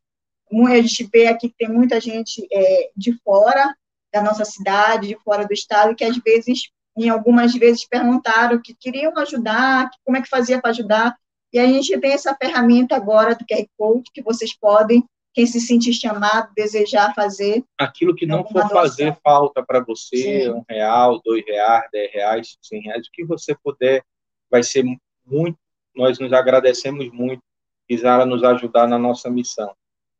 A 0.69 0.77
gente 0.77 1.09
vê 1.13 1.27
aqui 1.27 1.49
que 1.49 1.57
tem 1.59 1.69
muita 1.69 2.01
gente 2.01 2.47
é, 2.51 2.91
de 2.97 3.13
fora 3.23 3.75
da 4.13 4.23
nossa 4.23 4.45
cidade, 4.45 5.09
de 5.09 5.19
fora 5.23 5.47
do 5.47 5.53
estado, 5.53 5.95
que 5.95 6.05
às 6.05 6.17
vezes 6.19 6.71
em 6.97 7.09
algumas 7.09 7.55
vezes 7.55 7.87
perguntaram 7.87 8.61
que 8.63 8.75
queriam 8.75 9.17
ajudar, 9.19 9.91
como 10.05 10.17
é 10.17 10.23
que 10.23 10.29
fazia 10.29 10.61
para 10.61 10.71
ajudar, 10.71 11.17
e 11.53 11.59
a 11.59 11.67
gente 11.67 11.99
tem 12.01 12.13
essa 12.13 12.35
ferramenta 12.35 12.97
agora 12.97 13.35
do 13.35 13.45
QR 13.47 13.67
Code, 13.77 14.11
que 14.13 14.23
vocês 14.23 14.57
podem 14.59 15.05
quem 15.35 15.47
se 15.47 15.61
sentir 15.61 15.95
chamado, 15.95 16.53
desejar 16.55 17.15
fazer. 17.15 17.65
Aquilo 17.79 18.15
que 18.15 18.27
não 18.27 18.45
for 18.47 18.69
fazer 18.69 19.05
doação. 19.05 19.21
falta 19.23 19.65
para 19.65 19.81
você, 19.81 20.45
Sim. 20.45 20.51
um 20.51 20.65
real, 20.69 21.21
dois 21.25 21.45
reais, 21.47 21.89
dez 21.91 22.13
reais, 22.13 22.59
cem 22.61 22.83
reais, 22.83 23.07
o 23.07 23.11
que 23.11 23.25
você 23.25 23.55
puder, 23.55 24.05
vai 24.51 24.63
ser 24.63 24.85
muito, 25.25 25.59
nós 25.95 26.19
nos 26.19 26.33
agradecemos 26.33 27.11
muito, 27.11 27.43
Isara 27.89 28.25
nos 28.25 28.45
ajudar 28.45 28.87
na 28.87 28.99
nossa 28.99 29.31
missão. 29.31 29.75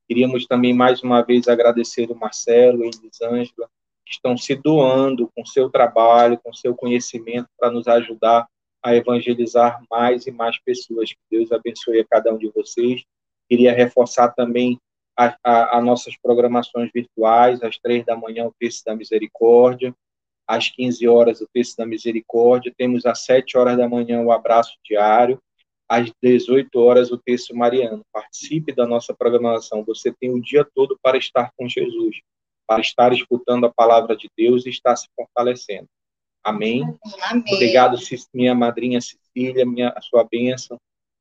Queríamos 0.09 0.47
também, 0.47 0.75
mais 0.75 1.03
uma 1.03 1.23
vez, 1.23 1.49
agradecer 1.49 2.11
o 2.11 2.15
Marcelo 2.15 2.85
e 2.85 2.87
a 2.87 2.89
Elisângela, 2.89 3.69
que 4.05 4.13
estão 4.13 4.37
se 4.37 4.55
doando 4.55 5.31
com 5.35 5.45
seu 5.45 5.71
trabalho, 5.71 6.41
com 6.43 6.53
seu 6.53 6.75
conhecimento, 6.75 7.49
para 7.59 7.71
nos 7.71 7.87
ajudar 7.87 8.47
a 8.83 8.95
evangelizar 8.95 9.81
mais 9.91 10.27
e 10.27 10.31
mais 10.31 10.59
pessoas. 10.59 11.11
Que 11.11 11.19
Deus 11.31 11.53
abençoe 11.53 12.01
a 12.01 12.05
cada 12.05 12.33
um 12.35 12.37
de 12.37 12.51
vocês. 12.51 13.03
Queria 13.49 13.73
reforçar 13.73 14.33
também 14.33 14.79
a, 15.19 15.37
a, 15.45 15.79
a 15.79 15.81
nossas 15.81 16.17
programações 16.17 16.91
virtuais, 16.93 17.63
às 17.63 17.79
três 17.79 18.05
da 18.05 18.17
manhã, 18.17 18.47
o 18.47 18.55
Terço 18.59 18.83
da 18.85 18.95
Misericórdia, 18.95 19.95
às 20.47 20.69
15 20.69 21.07
horas, 21.09 21.41
o 21.41 21.49
Terço 21.53 21.77
da 21.77 21.87
Misericórdia, 21.87 22.73
temos 22.77 23.07
às 23.07 23.25
7 23.25 23.57
horas 23.57 23.77
da 23.77 23.89
manhã 23.89 24.21
o 24.23 24.33
abraço 24.33 24.77
diário, 24.85 25.39
às 25.89 26.11
18 26.23 26.79
horas 26.79 27.11
o 27.11 27.19
Terço 27.19 27.55
Mariano. 27.55 28.03
Participe 28.13 28.73
da 28.73 28.87
nossa 28.87 29.15
programação, 29.15 29.85
você 29.85 30.13
tem 30.13 30.31
o 30.31 30.41
dia 30.41 30.67
todo 30.75 30.99
para 31.03 31.19
estar 31.19 31.51
com 31.57 31.69
Jesus, 31.69 32.21
para 32.67 32.81
estar 32.81 33.13
escutando 33.13 33.67
a 33.67 33.73
palavra 33.73 34.17
de 34.17 34.29
Deus 34.37 34.67
e 34.67 34.71
estar 34.71 34.97
se 34.97 35.09
fortalecendo. 35.15 35.89
Amém? 36.45 36.83
Amém. 37.23 37.45
Obrigado, 37.55 37.97
minha 38.35 38.55
madrinha 38.55 39.01
Cecília, 39.01 39.65
minha, 39.65 39.91
a 39.91 40.01
sua 40.01 40.25
bênção. 40.25 40.77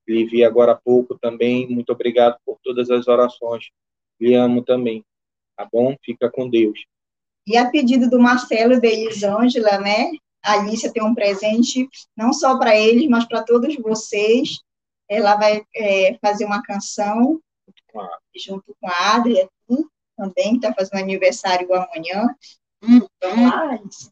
Lhe 0.08 0.26
vi 0.26 0.44
agora 0.44 0.74
há 0.74 0.76
pouco 0.76 1.18
também. 1.18 1.68
Muito 1.68 1.92
obrigado 1.92 2.38
por 2.46 2.58
todas 2.64 2.90
as 2.90 3.08
orações. 3.08 3.70
Lhe 4.20 4.34
amo 4.34 4.64
também. 4.64 5.04
Tá 5.56 5.68
bom? 5.72 5.96
Fica 6.04 6.30
com 6.30 6.50
Deus. 6.50 6.80
E 7.46 7.58
a 7.58 7.70
pedido 7.70 8.10
do 8.10 8.20
Marcelo 8.20 8.74
e 8.74 8.82
da 8.82 8.88
Elisângela, 8.88 9.80
né? 9.80 10.12
A 10.44 10.54
Alicia 10.54 10.92
tem 10.92 11.04
um 11.04 11.14
presente, 11.14 11.88
não 12.16 12.34
só 12.34 12.58
para 12.58 12.76
eles, 12.76 13.08
mas 13.08 13.26
para 13.26 13.44
todos 13.44 13.76
vocês. 13.78 14.60
Ela 15.10 15.36
vai 15.36 15.64
é, 15.76 16.18
fazer 16.20 16.46
uma 16.46 16.64
canção 16.64 17.42
Ah, 17.96 18.20
junto 18.36 18.76
com 18.80 18.88
a 18.88 19.16
Adri 19.16 19.42
aqui, 19.42 19.86
também, 20.16 20.52
que 20.52 20.66
está 20.66 20.74
fazendo 20.74 21.02
aniversário 21.02 21.68
amanhã. 21.74 22.34
Vamos 22.82 23.10
lá, 23.22 23.72
Alicia. 23.72 24.12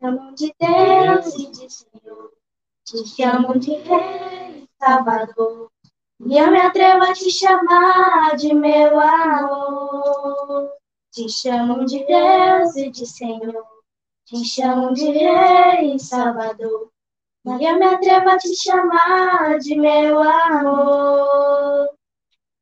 Chamo 0.00 0.34
de 0.34 0.54
Deus 0.58 1.34
e 1.34 1.50
de 1.50 1.72
Senhor, 1.72 2.32
te 2.88 3.04
chamo 3.04 3.58
de 3.58 3.74
Rei 3.74 4.66
Salvador, 4.80 5.70
e 6.24 6.38
eu 6.38 6.50
me 6.50 6.58
atrevo 6.58 7.02
a 7.04 7.12
te 7.12 7.30
chamar 7.30 8.34
de 8.34 8.54
meu 8.54 8.98
amor. 8.98 10.70
Te 11.12 11.28
chamo 11.28 11.84
de 11.84 12.02
Deus 12.06 12.76
e 12.76 12.88
de 12.90 13.04
Senhor, 13.04 13.66
te 14.24 14.42
chamo 14.42 14.94
de 14.94 15.10
Rei 15.10 15.98
Salvador, 15.98 16.90
e 17.44 17.64
eu 17.64 17.78
me 17.78 17.84
atrevo 17.84 18.30
a 18.30 18.38
te 18.38 18.56
chamar 18.56 19.58
de 19.58 19.76
meu 19.76 20.22
amor. 20.22 21.90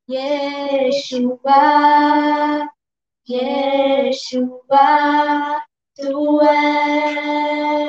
Yeshua, 0.09 1.61
Yeshua. 3.29 4.87
Tu 5.97 6.43
és 6.43 7.86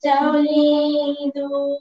tão 0.00 0.40
lindo 0.40 1.78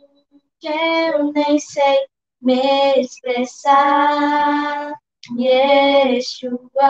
que 0.60 0.68
eu 0.68 1.32
nem 1.32 1.60
sei 1.60 2.08
me 2.42 3.00
expressar. 3.00 4.94
Yeshua, 5.38 6.82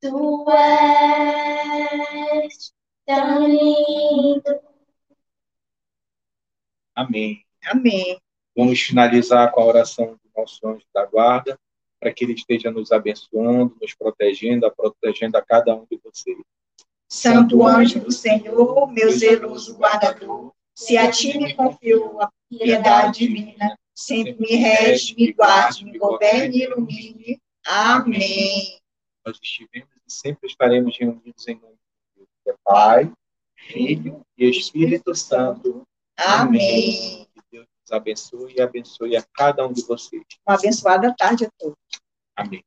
tu 0.00 0.46
és 0.50 1.26
tão 3.06 3.46
lindo. 3.48 4.60
amém. 6.94 7.44
Amém. 7.66 8.18
Vamos 8.56 8.80
finalizar 8.80 9.50
com 9.52 9.60
a 9.60 9.66
oração 9.66 10.12
do 10.14 10.30
nosso 10.36 10.66
anjo 10.66 10.84
da 10.94 11.04
guarda, 11.04 11.58
para 12.00 12.12
que 12.12 12.24
ele 12.24 12.32
esteja 12.32 12.70
nos 12.70 12.92
abençoando, 12.92 13.76
nos 13.80 13.94
protegendo, 13.94 14.70
protegendo 14.74 15.36
a 15.36 15.42
cada 15.42 15.74
um 15.74 15.86
de 15.90 15.98
vocês. 16.02 16.38
Santo 17.08 17.64
anjo 17.64 18.00
do 18.00 18.10
Senhor, 18.10 18.90
meu 18.92 19.10
zeloso 19.12 19.76
guardador, 19.76 20.52
se 20.74 20.96
a 20.98 21.10
ti 21.10 21.38
me 21.38 21.54
confiou 21.54 22.20
a 22.20 22.30
piedade 22.50 23.20
divina, 23.20 23.78
sempre 23.94 24.36
me 24.38 24.56
rege, 24.56 25.14
me 25.14 25.32
guarde, 25.32 25.84
me 25.84 25.98
governe 25.98 26.58
e 26.58 26.62
ilumine. 26.64 27.40
Amém. 27.66 28.78
Nós 29.24 29.38
estivemos 29.42 29.88
e 30.06 30.12
sempre 30.12 30.48
estaremos 30.48 30.96
reunidos 30.98 31.48
em 31.48 31.54
nome 31.54 31.74
de 31.74 32.16
Deus, 32.16 32.28
que 32.44 32.50
é 32.50 32.54
Pai, 32.62 33.12
Filho 33.56 34.20
e 34.36 34.50
Espírito 34.50 35.14
Santo. 35.14 35.82
Amém. 36.16 37.26
Que 37.32 37.40
Deus 37.50 37.66
nos 37.80 37.92
abençoe 37.92 38.54
e 38.56 38.60
abençoe 38.60 39.16
a 39.16 39.24
cada 39.34 39.66
um 39.66 39.72
de 39.72 39.82
vocês. 39.84 40.22
Uma 40.46 40.56
abençoada 40.56 41.14
tarde 41.16 41.46
a 41.46 41.50
todos. 41.58 41.76
Amém. 42.36 42.62